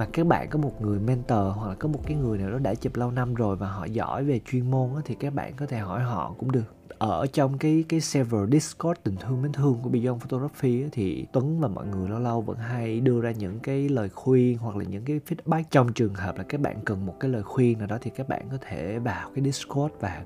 mà 0.00 0.06
các 0.12 0.26
bạn 0.26 0.48
có 0.50 0.58
một 0.58 0.82
người 0.82 0.98
mentor 0.98 1.56
hoặc 1.56 1.68
là 1.68 1.74
có 1.74 1.88
một 1.88 2.00
cái 2.06 2.16
người 2.16 2.38
nào 2.38 2.50
đó 2.50 2.58
đã 2.58 2.74
chụp 2.74 2.96
lâu 2.96 3.10
năm 3.10 3.34
rồi 3.34 3.56
và 3.56 3.68
họ 3.68 3.84
giỏi 3.84 4.24
về 4.24 4.40
chuyên 4.50 4.70
môn 4.70 4.88
thì 5.04 5.14
các 5.14 5.34
bạn 5.34 5.52
có 5.56 5.66
thể 5.66 5.78
hỏi 5.78 6.02
họ 6.02 6.34
cũng 6.38 6.52
được. 6.52 6.74
Ở 6.98 7.26
trong 7.32 7.58
cái 7.58 7.84
cái 7.88 8.00
server 8.00 8.40
Discord 8.52 9.00
tình 9.02 9.16
thương 9.16 9.42
mến 9.42 9.52
thương 9.52 9.78
của 9.82 9.90
Beyond 9.90 10.22
Photography 10.22 10.82
ấy, 10.82 10.88
thì 10.92 11.26
Tuấn 11.32 11.60
và 11.60 11.68
mọi 11.68 11.86
người 11.86 12.08
lâu 12.08 12.18
lâu 12.18 12.40
vẫn 12.40 12.56
hay 12.56 13.00
đưa 13.00 13.20
ra 13.20 13.30
những 13.30 13.58
cái 13.58 13.88
lời 13.88 14.08
khuyên 14.08 14.58
hoặc 14.58 14.76
là 14.76 14.84
những 14.84 15.04
cái 15.04 15.20
feedback 15.28 15.62
trong 15.70 15.92
trường 15.92 16.14
hợp 16.14 16.38
là 16.38 16.44
các 16.48 16.60
bạn 16.60 16.76
cần 16.84 17.06
một 17.06 17.14
cái 17.20 17.30
lời 17.30 17.42
khuyên 17.42 17.78
nào 17.78 17.86
đó 17.86 17.98
thì 18.00 18.10
các 18.10 18.28
bạn 18.28 18.42
có 18.50 18.56
thể 18.60 18.98
vào 18.98 19.30
cái 19.34 19.44
Discord 19.44 19.94
và 20.00 20.22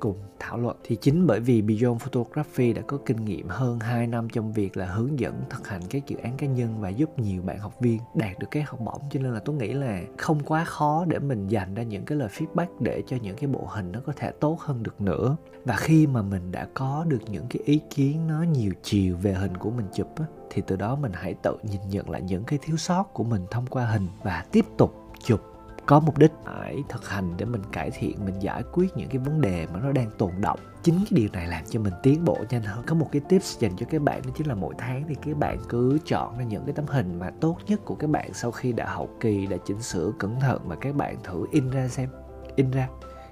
cùng 0.00 0.16
thảo 0.38 0.58
luận. 0.58 0.76
Thì 0.84 0.96
chính 0.96 1.26
bởi 1.26 1.40
vì 1.40 1.62
Beyond 1.62 2.02
Photography 2.02 2.72
đã 2.72 2.82
có 2.82 2.98
kinh 3.06 3.24
nghiệm 3.24 3.48
hơn 3.48 3.80
2 3.80 4.06
năm 4.06 4.28
trong 4.28 4.52
việc 4.52 4.76
là 4.76 4.86
hướng 4.86 5.18
dẫn 5.18 5.42
thực 5.50 5.68
hành 5.68 5.82
các 5.90 6.06
dự 6.06 6.16
án 6.16 6.36
cá 6.36 6.46
nhân 6.46 6.80
và 6.80 6.88
giúp 6.88 7.18
nhiều 7.18 7.42
bạn 7.42 7.58
học 7.58 7.80
viên 7.80 8.00
đạt 8.14 8.38
được 8.38 8.46
cái 8.50 8.62
học 8.62 8.80
bổng. 8.80 9.02
Cho 9.10 9.20
nên 9.20 9.34
là 9.34 9.40
tôi 9.44 9.56
nghĩ 9.56 9.72
là 9.72 10.00
không 10.18 10.40
quá 10.40 10.64
khó 10.64 11.04
để 11.08 11.18
mình 11.18 11.48
dành 11.48 11.74
ra 11.74 11.82
những 11.82 12.04
cái 12.04 12.18
lời 12.18 12.28
feedback 12.28 12.66
để 12.80 13.02
cho 13.06 13.16
những 13.22 13.36
cái 13.36 13.48
bộ 13.48 13.66
hình 13.68 13.92
nó 13.92 14.00
có 14.06 14.12
thể 14.16 14.30
tốt 14.30 14.60
hơn 14.60 14.82
được 14.82 15.00
nữa. 15.00 15.36
Và 15.64 15.76
khi 15.76 16.06
mà 16.06 16.22
mình 16.22 16.52
đã 16.52 16.66
có 16.74 17.04
được 17.08 17.22
những 17.30 17.46
cái 17.50 17.62
ý 17.64 17.80
kiến 17.90 18.26
nó 18.26 18.42
nhiều 18.42 18.72
chiều 18.82 19.16
về 19.16 19.32
hình 19.32 19.56
của 19.56 19.70
mình 19.70 19.86
chụp 19.94 20.08
á, 20.16 20.24
thì 20.50 20.62
từ 20.66 20.76
đó 20.76 20.96
mình 20.96 21.12
hãy 21.14 21.34
tự 21.34 21.56
nhìn 21.62 21.80
nhận 21.90 22.10
lại 22.10 22.22
những 22.22 22.44
cái 22.44 22.58
thiếu 22.62 22.76
sót 22.76 23.14
của 23.14 23.24
mình 23.24 23.46
thông 23.50 23.66
qua 23.66 23.86
hình 23.86 24.08
và 24.22 24.44
tiếp 24.52 24.64
tục 24.78 24.94
chụp 25.24 25.49
có 25.86 26.00
mục 26.00 26.18
đích 26.18 26.32
phải 26.44 26.84
thực 26.88 27.08
hành 27.08 27.34
để 27.36 27.44
mình 27.44 27.62
cải 27.72 27.90
thiện, 27.90 28.24
mình 28.24 28.34
giải 28.40 28.62
quyết 28.72 28.96
những 28.96 29.08
cái 29.08 29.18
vấn 29.18 29.40
đề 29.40 29.66
mà 29.72 29.80
nó 29.80 29.92
đang 29.92 30.10
tồn 30.18 30.30
động 30.40 30.58
chính 30.82 30.94
cái 30.94 31.06
điều 31.10 31.28
này 31.32 31.46
làm 31.46 31.64
cho 31.68 31.80
mình 31.80 31.92
tiến 32.02 32.24
bộ 32.24 32.38
nhanh 32.50 32.62
hơn. 32.62 32.84
Có 32.86 32.94
một 32.94 33.08
cái 33.12 33.22
tips 33.28 33.58
dành 33.58 33.76
cho 33.76 33.86
các 33.90 34.02
bạn 34.02 34.22
đó 34.24 34.30
chính 34.36 34.46
là 34.46 34.54
mỗi 34.54 34.74
tháng 34.78 35.04
thì 35.08 35.14
các 35.24 35.36
bạn 35.36 35.58
cứ 35.68 35.98
chọn 36.04 36.38
ra 36.38 36.44
những 36.44 36.64
cái 36.66 36.72
tấm 36.72 36.86
hình 36.86 37.18
mà 37.18 37.30
tốt 37.40 37.56
nhất 37.66 37.80
của 37.84 37.94
các 37.94 38.10
bạn 38.10 38.34
sau 38.34 38.50
khi 38.50 38.72
đã 38.72 38.86
hậu 38.86 39.08
kỳ, 39.20 39.46
đã 39.46 39.56
chỉnh 39.64 39.82
sửa 39.82 40.12
cẩn 40.18 40.40
thận 40.40 40.68
mà 40.68 40.76
các 40.76 40.94
bạn 40.94 41.16
thử 41.24 41.46
in 41.50 41.70
ra 41.70 41.88
xem. 41.88 42.08
In 42.56 42.70
ra. 42.70 42.88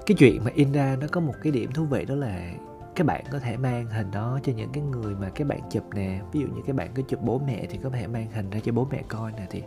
Cái 0.07 0.17
chuyện 0.19 0.45
mà 0.45 0.50
in 0.55 0.73
ra 0.73 0.97
nó 1.00 1.07
có 1.12 1.21
một 1.21 1.35
cái 1.43 1.52
điểm 1.52 1.73
thú 1.73 1.85
vị 1.85 2.05
đó 2.05 2.14
là 2.14 2.50
các 2.95 3.07
bạn 3.07 3.25
có 3.33 3.38
thể 3.38 3.57
mang 3.57 3.87
hình 3.87 4.11
đó 4.11 4.38
cho 4.43 4.52
những 4.52 4.71
cái 4.73 4.83
người 4.83 5.14
mà 5.14 5.28
các 5.28 5.47
bạn 5.47 5.61
chụp 5.71 5.85
nè. 5.95 6.21
Ví 6.33 6.40
dụ 6.40 6.47
như 6.47 6.62
các 6.67 6.76
bạn 6.76 6.90
có 6.95 7.02
chụp 7.09 7.21
bố 7.23 7.40
mẹ 7.47 7.67
thì 7.71 7.78
có 7.83 7.90
thể 7.90 8.07
mang 8.07 8.31
hình 8.31 8.50
ra 8.50 8.61
cho 8.64 8.73
bố 8.73 8.87
mẹ 8.90 9.02
coi 9.09 9.33
nè, 9.33 9.47
thì 9.50 9.62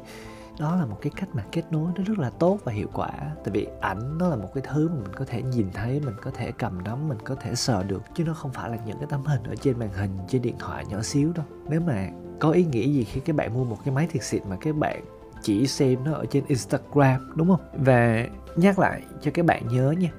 đó 0.62 0.76
là 0.76 0.86
một 0.86 0.98
cái 1.02 1.12
cách 1.16 1.30
mà 1.34 1.44
kết 1.52 1.64
nối 1.72 1.92
nó 1.96 2.04
rất 2.04 2.20
là 2.20 2.30
tốt 2.30 2.60
và 2.64 2.72
hiệu 2.72 2.88
quả. 2.94 3.10
Tại 3.44 3.52
vì 3.52 3.68
ảnh 3.82 4.18
nó 4.18 4.30
là 4.30 4.36
một 4.36 4.50
cái 4.54 4.64
thứ 4.74 4.90
mà 4.90 4.96
mình 4.96 5.14
có 5.16 5.26
thể 5.26 5.42
nhìn 5.42 5.68
thấy, 5.74 6.00
mình 6.00 6.16
có 6.22 6.32
thể 6.32 6.52
cầm 6.52 6.84
nắm, 6.84 7.08
mình 7.08 7.18
có 7.24 7.36
thể 7.36 7.56
sờ 7.56 7.84
được. 7.84 8.04
Chứ 8.16 8.24
nó 8.24 8.34
không 8.34 8.52
phải 8.54 8.70
là 8.70 8.78
những 8.86 8.98
cái 8.98 9.08
tấm 9.10 9.26
hình 9.26 9.44
ở 9.44 9.56
trên 9.56 9.80
màn 9.80 9.90
hình, 9.94 10.18
trên 10.28 10.42
điện 10.42 10.56
thoại 10.60 10.86
nhỏ 10.86 11.02
xíu 11.02 11.34
đâu. 11.36 11.46
Nếu 11.70 11.82
mà 11.82 12.10
có 12.40 12.52
ý 12.52 12.66
nghĩa 12.66 12.88
gì 12.88 13.04
khi 13.04 13.22
các 13.22 13.36
bạn 13.36 13.54
mua 13.54 13.64
một 13.64 13.78
cái 13.86 13.94
máy 13.94 14.08
thiệt 14.12 14.24
xịn 14.24 14.44
mà 14.50 14.58
các 14.62 14.76
bạn 14.76 15.04
chỉ 15.44 15.68
xem 15.68 16.04
nó 16.04 16.14
ở 16.14 16.26
trên 16.26 16.44
Instagram, 16.48 17.34
đúng 17.36 17.48
không? 17.48 17.62
Và 17.86 18.28
nhắc 18.56 18.80
lại 18.80 19.02
cho 19.22 19.32
các 19.34 19.46
bạn 19.46 19.68
nhớ 19.68 19.92
nha 19.92 20.10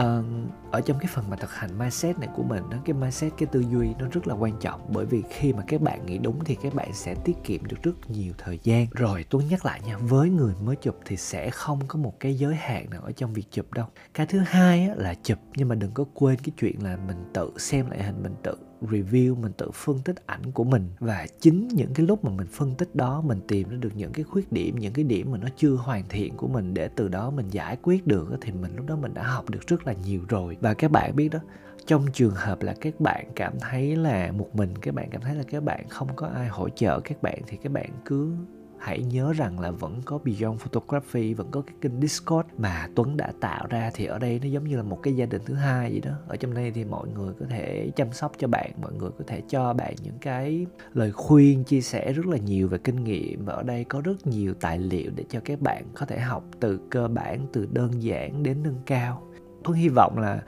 uh, 0.00 0.24
ở 0.70 0.80
trong 0.80 0.98
cái 0.98 1.08
phần 1.14 1.30
mà 1.30 1.36
thực 1.36 1.54
hành 1.54 1.78
mindset 1.78 2.18
này 2.18 2.28
của 2.36 2.42
mình 2.42 2.70
đó 2.70 2.76
cái 2.84 2.94
mindset 2.94 3.32
cái 3.38 3.46
tư 3.52 3.60
duy 3.60 3.94
nó 3.98 4.06
rất 4.12 4.26
là 4.26 4.34
quan 4.34 4.52
trọng. 4.60 4.80
Bởi 4.92 5.06
vì 5.06 5.22
khi 5.30 5.52
mà 5.52 5.62
các 5.66 5.80
bạn 5.80 6.06
nghĩ 6.06 6.18
đúng 6.18 6.44
thì 6.44 6.54
các 6.54 6.74
bạn 6.74 6.92
sẽ 6.92 7.14
tiết 7.14 7.36
kiệm 7.44 7.64
được 7.64 7.82
rất 7.82 8.10
nhiều 8.10 8.32
thời 8.38 8.58
gian. 8.62 8.86
Rồi 8.90 9.24
tôi 9.30 9.44
nhắc 9.44 9.66
lại 9.66 9.80
nha 9.86 9.96
với 9.96 10.30
người 10.30 10.54
mới 10.64 10.76
chụp 10.76 10.98
thì 11.04 11.16
sẽ 11.16 11.50
không 11.50 11.80
có 11.88 11.98
một 11.98 12.20
cái 12.20 12.34
giới 12.34 12.54
hạn 12.54 12.90
nào 12.90 13.02
ở 13.02 13.12
trong 13.12 13.32
việc 13.32 13.46
chụp 13.50 13.72
đâu. 13.72 13.86
Cái 14.14 14.26
thứ 14.26 14.38
hai 14.38 14.88
á, 14.88 14.94
là 14.96 15.14
chụp 15.14 15.38
nhưng 15.56 15.68
mà 15.68 15.74
đừng 15.74 15.90
có 15.94 16.04
quên 16.14 16.36
cái 16.38 16.52
chuyện 16.58 16.82
là 16.82 16.96
mình 17.06 17.24
tự 17.32 17.50
xem 17.56 17.90
lại 17.90 18.02
hình 18.02 18.22
mình 18.22 18.34
tự 18.42 18.54
review, 18.82 19.36
mình 19.36 19.52
tự 19.52 19.70
phân 19.74 19.98
tích 20.04 20.26
ảnh 20.26 20.52
của 20.52 20.64
mình. 20.64 20.88
Và 20.98 21.26
chính 21.40 21.68
những 21.68 21.94
cái 21.94 22.06
lúc 22.06 22.24
mà 22.24 22.30
mình 22.30 22.46
phân 22.46 22.74
tích 22.74 22.94
đó, 22.94 23.20
mình 23.20 23.40
tìm 23.48 23.68
ra 23.68 23.76
được 23.76 23.96
những 23.96 24.12
cái 24.12 24.24
khuyết 24.24 24.52
điểm, 24.52 24.76
những 24.78 24.92
cái 24.92 25.04
điểm 25.04 25.30
mà 25.30 25.38
nó 25.38 25.48
chưa 25.56 25.74
hoàn 25.74 26.04
thiện 26.08 26.36
của 26.36 26.48
mình 26.48 26.74
để 26.74 26.88
từ 26.88 27.08
đó 27.08 27.30
mình 27.30 27.48
giải 27.48 27.76
quyết 27.82 28.06
được 28.06 28.32
thì 28.40 28.52
mình 28.52 28.76
lúc 28.76 28.86
đó 28.86 28.96
mình 28.96 29.14
đã 29.14 29.22
học 29.22 29.50
được 29.50 29.66
rất 29.66 29.86
là 29.86 29.92
nhiều 29.92 30.20
rồi. 30.28 30.56
Và 30.60 30.74
các 30.74 30.90
bạn 30.90 31.16
biết 31.16 31.28
đó, 31.28 31.38
trong 31.86 32.06
trường 32.12 32.34
hợp 32.34 32.62
là 32.62 32.74
các 32.80 33.00
bạn 33.00 33.26
cảm 33.34 33.52
thấy 33.60 33.96
là 33.96 34.32
một 34.32 34.56
mình, 34.56 34.78
các 34.78 34.94
bạn 34.94 35.10
cảm 35.10 35.20
thấy 35.20 35.34
là 35.34 35.42
các 35.42 35.62
bạn 35.62 35.88
không 35.88 36.08
có 36.16 36.26
ai 36.26 36.48
hỗ 36.48 36.68
trợ 36.68 37.00
các 37.00 37.22
bạn, 37.22 37.38
thì 37.46 37.56
các 37.56 37.72
bạn 37.72 37.90
cứ 38.04 38.32
hãy 38.78 39.02
nhớ 39.02 39.32
rằng 39.32 39.60
là 39.60 39.70
vẫn 39.70 40.02
có 40.04 40.18
Beyond 40.18 40.60
Photography, 40.60 41.34
vẫn 41.34 41.50
có 41.50 41.60
cái 41.60 41.74
kênh 41.80 42.00
Discord 42.00 42.48
mà 42.58 42.88
Tuấn 42.94 43.16
đã 43.16 43.32
tạo 43.40 43.66
ra. 43.70 43.90
Thì 43.94 44.04
ở 44.04 44.18
đây 44.18 44.40
nó 44.42 44.48
giống 44.48 44.64
như 44.64 44.76
là 44.76 44.82
một 44.82 45.02
cái 45.02 45.16
gia 45.16 45.26
đình 45.26 45.42
thứ 45.46 45.54
hai 45.54 45.90
vậy 45.90 46.00
đó. 46.00 46.12
Ở 46.28 46.36
trong 46.36 46.54
đây 46.54 46.70
thì 46.70 46.84
mọi 46.84 47.08
người 47.08 47.34
có 47.40 47.46
thể 47.50 47.90
chăm 47.96 48.12
sóc 48.12 48.32
cho 48.38 48.48
bạn, 48.48 48.70
mọi 48.82 48.92
người 48.92 49.10
có 49.18 49.24
thể 49.26 49.42
cho 49.48 49.72
bạn 49.72 49.94
những 50.02 50.18
cái 50.20 50.66
lời 50.94 51.12
khuyên, 51.12 51.64
chia 51.64 51.80
sẻ 51.80 52.12
rất 52.12 52.26
là 52.26 52.36
nhiều 52.36 52.68
về 52.68 52.78
kinh 52.78 53.04
nghiệm. 53.04 53.44
Và 53.44 53.54
ở 53.54 53.62
đây 53.62 53.84
có 53.84 54.00
rất 54.00 54.26
nhiều 54.26 54.54
tài 54.54 54.78
liệu 54.78 55.10
để 55.16 55.24
cho 55.28 55.40
các 55.44 55.60
bạn 55.60 55.84
có 55.94 56.06
thể 56.06 56.18
học 56.18 56.44
từ 56.60 56.80
cơ 56.90 57.08
bản, 57.08 57.46
từ 57.52 57.68
đơn 57.72 58.02
giản 58.02 58.42
đến 58.42 58.62
nâng 58.62 58.80
cao. 58.86 59.22
Tuấn 59.64 59.76
hy 59.76 59.88
vọng 59.88 60.18
là 60.18 60.42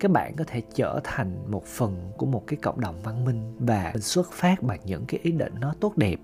các 0.00 0.10
bạn 0.10 0.36
có 0.36 0.44
thể 0.46 0.62
trở 0.74 1.00
thành 1.04 1.50
một 1.50 1.64
phần 1.66 2.12
của 2.16 2.26
một 2.26 2.46
cái 2.46 2.58
cộng 2.62 2.80
đồng 2.80 3.02
văn 3.02 3.24
minh 3.24 3.56
và 3.58 3.90
mình 3.94 4.02
xuất 4.02 4.32
phát 4.32 4.62
bằng 4.62 4.80
những 4.84 5.04
cái 5.08 5.20
ý 5.22 5.32
định 5.32 5.52
nó 5.60 5.74
tốt 5.80 5.96
đẹp 5.96 6.16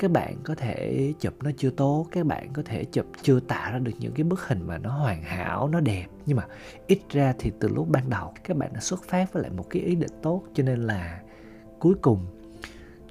các 0.00 0.10
bạn 0.10 0.36
có 0.44 0.54
thể 0.54 1.12
chụp 1.20 1.34
nó 1.42 1.50
chưa 1.56 1.70
tốt 1.70 2.06
các 2.10 2.26
bạn 2.26 2.52
có 2.52 2.62
thể 2.64 2.84
chụp 2.84 3.06
chưa 3.22 3.40
tạo 3.40 3.72
ra 3.72 3.78
được 3.78 3.92
những 3.98 4.12
cái 4.12 4.24
bức 4.24 4.48
hình 4.48 4.66
mà 4.66 4.78
nó 4.78 4.90
hoàn 4.90 5.22
hảo, 5.22 5.68
nó 5.68 5.80
đẹp. 5.80 6.06
Nhưng 6.26 6.36
mà 6.36 6.46
ít 6.86 7.00
ra 7.10 7.34
thì 7.38 7.52
từ 7.60 7.68
lúc 7.68 7.88
ban 7.88 8.10
đầu 8.10 8.34
các 8.44 8.56
bạn 8.56 8.70
đã 8.72 8.80
xuất 8.80 9.04
phát 9.04 9.32
với 9.32 9.42
lại 9.42 9.52
một 9.52 9.66
cái 9.70 9.82
ý 9.82 9.94
định 9.94 10.10
tốt. 10.22 10.42
Cho 10.54 10.62
nên 10.62 10.80
là 10.80 11.20
cuối 11.78 11.94
cùng 12.02 12.26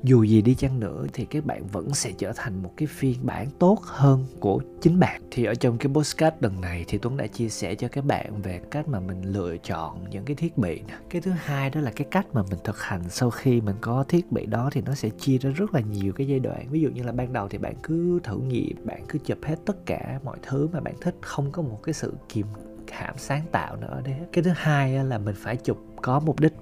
dù 0.03 0.23
gì 0.23 0.41
đi 0.41 0.55
chăng 0.55 0.79
nữa 0.79 1.05
thì 1.13 1.25
các 1.25 1.45
bạn 1.45 1.67
vẫn 1.67 1.93
sẽ 1.93 2.11
trở 2.17 2.33
thành 2.35 2.63
một 2.63 2.73
cái 2.77 2.87
phiên 2.87 3.15
bản 3.21 3.47
tốt 3.59 3.79
hơn 3.83 4.25
của 4.39 4.61
chính 4.81 4.99
bạn. 4.99 5.21
Thì 5.31 5.45
ở 5.45 5.55
trong 5.55 5.77
cái 5.77 5.93
postcard 5.93 6.35
lần 6.39 6.61
này 6.61 6.85
thì 6.87 6.97
tuấn 6.97 7.17
đã 7.17 7.27
chia 7.27 7.49
sẻ 7.49 7.75
cho 7.75 7.87
các 7.87 8.05
bạn 8.05 8.41
về 8.41 8.61
cách 8.71 8.87
mà 8.87 8.99
mình 8.99 9.21
lựa 9.21 9.57
chọn 9.57 10.09
những 10.09 10.25
cái 10.25 10.35
thiết 10.35 10.57
bị 10.57 10.81
cái 11.09 11.21
thứ 11.21 11.31
hai 11.31 11.69
đó 11.69 11.81
là 11.81 11.91
cái 11.91 12.07
cách 12.11 12.25
mà 12.33 12.43
mình 12.49 12.59
thực 12.63 12.81
hành 12.81 13.01
sau 13.09 13.29
khi 13.29 13.61
mình 13.61 13.75
có 13.81 14.03
thiết 14.03 14.31
bị 14.31 14.45
đó 14.45 14.69
thì 14.73 14.81
nó 14.81 14.95
sẽ 14.95 15.09
chia 15.09 15.37
ra 15.37 15.49
rất 15.49 15.73
là 15.73 15.81
nhiều 15.81 16.13
cái 16.13 16.27
giai 16.27 16.39
đoạn. 16.39 16.67
Ví 16.69 16.81
dụ 16.81 16.89
như 16.89 17.03
là 17.03 17.11
ban 17.11 17.33
đầu 17.33 17.47
thì 17.47 17.57
bạn 17.57 17.75
cứ 17.83 18.19
thử 18.23 18.37
nghiệm, 18.37 18.85
bạn 18.85 19.03
cứ 19.07 19.19
chụp 19.25 19.37
hết 19.43 19.55
tất 19.65 19.85
cả 19.85 20.19
mọi 20.23 20.37
thứ 20.41 20.67
mà 20.73 20.79
bạn 20.79 20.95
thích, 21.01 21.15
không 21.21 21.51
có 21.51 21.61
một 21.61 21.79
cái 21.83 21.93
sự 21.93 22.13
kìm 22.29 22.45
hãm 22.91 23.17
sáng 23.17 23.45
tạo 23.51 23.75
nữa 23.75 24.01
đấy 24.05 24.15
cái 24.31 24.43
thứ 24.43 24.51
hai 24.55 25.03
là 25.03 25.17
mình 25.17 25.35
phải 25.37 25.57
chụp 25.57 25.77
có 26.01 26.19
mục 26.19 26.39
đích. 26.39 26.53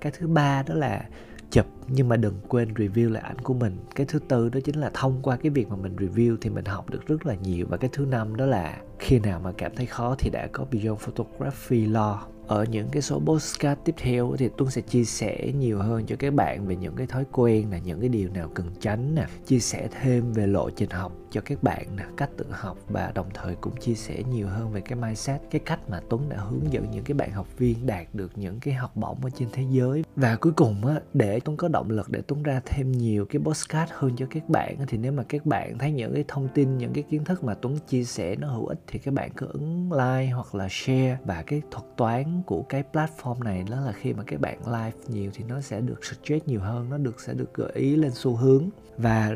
Cái 0.00 0.12
thứ 0.18 0.26
ba 0.26 0.62
đó 0.62 0.74
là 0.74 1.08
chụp, 1.50 1.66
nhưng 1.88 2.08
mà 2.08 2.16
đừng 2.16 2.34
quên 2.48 2.74
review 2.74 3.10
lại 3.10 3.22
ảnh 3.22 3.38
của 3.38 3.54
mình. 3.54 3.76
Cái 3.94 4.06
thứ 4.06 4.18
tư 4.18 4.48
đó 4.48 4.60
chính 4.64 4.76
là 4.76 4.90
thông 4.94 5.22
qua 5.22 5.36
cái 5.36 5.50
việc 5.50 5.68
mà 5.68 5.76
mình 5.76 5.96
review 5.96 6.36
thì 6.40 6.50
mình 6.50 6.64
học 6.64 6.90
được 6.90 7.06
rất 7.06 7.26
là 7.26 7.34
nhiều. 7.34 7.66
Và 7.68 7.76
cái 7.76 7.90
thứ 7.92 8.04
năm 8.04 8.36
đó 8.36 8.46
là 8.46 8.80
khi 8.98 9.18
nào 9.18 9.40
mà 9.40 9.52
cảm 9.58 9.72
thấy 9.76 9.86
khó 9.86 10.14
thì 10.18 10.30
đã 10.30 10.48
có 10.52 10.64
Beyond 10.72 11.00
Photography 11.00 11.86
lo 11.86 12.26
ở 12.46 12.64
những 12.64 12.88
cái 12.88 13.02
số 13.02 13.20
postcard 13.20 13.80
tiếp 13.84 13.94
theo 13.98 14.34
thì 14.38 14.48
Tuấn 14.56 14.70
sẽ 14.70 14.80
chia 14.80 15.04
sẻ 15.04 15.52
nhiều 15.58 15.78
hơn 15.78 16.06
cho 16.06 16.16
các 16.18 16.34
bạn 16.34 16.66
về 16.66 16.76
những 16.76 16.94
cái 16.96 17.06
thói 17.06 17.24
quen 17.32 17.70
là 17.70 17.78
những 17.78 18.00
cái 18.00 18.08
điều 18.08 18.28
nào 18.28 18.50
cần 18.54 18.66
tránh 18.80 19.14
nè, 19.14 19.26
chia 19.46 19.58
sẻ 19.58 19.88
thêm 20.00 20.32
về 20.32 20.46
lộ 20.46 20.70
trình 20.70 20.90
học 20.90 21.12
cho 21.36 21.42
các 21.44 21.62
bạn 21.62 21.96
nè, 21.96 22.04
cách 22.16 22.30
tự 22.36 22.46
học 22.50 22.78
và 22.88 23.12
đồng 23.14 23.26
thời 23.34 23.54
cũng 23.54 23.76
chia 23.76 23.94
sẻ 23.94 24.22
nhiều 24.30 24.48
hơn 24.48 24.72
về 24.72 24.80
cái 24.80 24.98
mindset, 24.98 25.40
cái 25.50 25.60
cách 25.64 25.90
mà 25.90 26.00
Tuấn 26.10 26.28
đã 26.28 26.36
hướng 26.36 26.72
dẫn 26.72 26.90
những 26.90 27.04
cái 27.04 27.14
bạn 27.14 27.32
học 27.32 27.58
viên 27.58 27.86
đạt 27.86 28.06
được 28.12 28.38
những 28.38 28.60
cái 28.60 28.74
học 28.74 28.96
bổng 28.96 29.18
ở 29.22 29.30
trên 29.30 29.48
thế 29.52 29.62
giới. 29.70 30.04
Và 30.16 30.36
cuối 30.36 30.52
cùng 30.52 30.86
á, 30.86 31.00
để 31.14 31.40
Tuấn 31.40 31.56
có 31.56 31.68
động 31.68 31.90
lực 31.90 32.10
để 32.10 32.22
Tuấn 32.26 32.42
ra 32.42 32.60
thêm 32.64 32.92
nhiều 32.92 33.26
cái 33.26 33.42
postcard 33.44 33.92
hơn 33.94 34.16
cho 34.16 34.26
các 34.30 34.48
bạn 34.48 34.76
thì 34.88 34.98
nếu 34.98 35.12
mà 35.12 35.22
các 35.28 35.46
bạn 35.46 35.78
thấy 35.78 35.92
những 35.92 36.14
cái 36.14 36.24
thông 36.28 36.48
tin, 36.54 36.78
những 36.78 36.92
cái 36.92 37.04
kiến 37.10 37.24
thức 37.24 37.44
mà 37.44 37.54
Tuấn 37.54 37.78
chia 37.88 38.04
sẻ 38.04 38.36
nó 38.36 38.48
hữu 38.48 38.66
ích 38.66 38.80
thì 38.86 38.98
các 38.98 39.14
bạn 39.14 39.30
cứ 39.36 39.46
ấn 39.46 39.90
like 39.90 40.30
hoặc 40.34 40.54
là 40.54 40.68
share. 40.70 41.18
Và 41.24 41.42
cái 41.46 41.62
thuật 41.70 41.86
toán 41.96 42.42
của 42.46 42.62
cái 42.62 42.84
platform 42.92 43.42
này 43.42 43.64
đó 43.70 43.80
là 43.80 43.92
khi 43.92 44.12
mà 44.12 44.22
các 44.26 44.40
bạn 44.40 44.58
like 44.66 44.98
nhiều 45.08 45.30
thì 45.34 45.44
nó 45.48 45.60
sẽ 45.60 45.80
được 45.80 46.04
suggest 46.04 46.46
nhiều 46.46 46.60
hơn, 46.60 46.90
nó 46.90 46.98
được, 46.98 47.20
sẽ 47.20 47.34
được 47.34 47.54
gợi 47.54 47.72
ý 47.74 47.96
lên 47.96 48.10
xu 48.14 48.36
hướng. 48.36 48.68
Và 48.98 49.32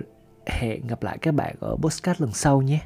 hẹn 0.46 0.86
gặp 0.86 1.02
lại 1.02 1.18
các 1.22 1.34
bạn 1.34 1.54
ở 1.60 1.76
podcast 1.82 2.20
lần 2.20 2.32
sau 2.32 2.62
nhé. 2.62 2.80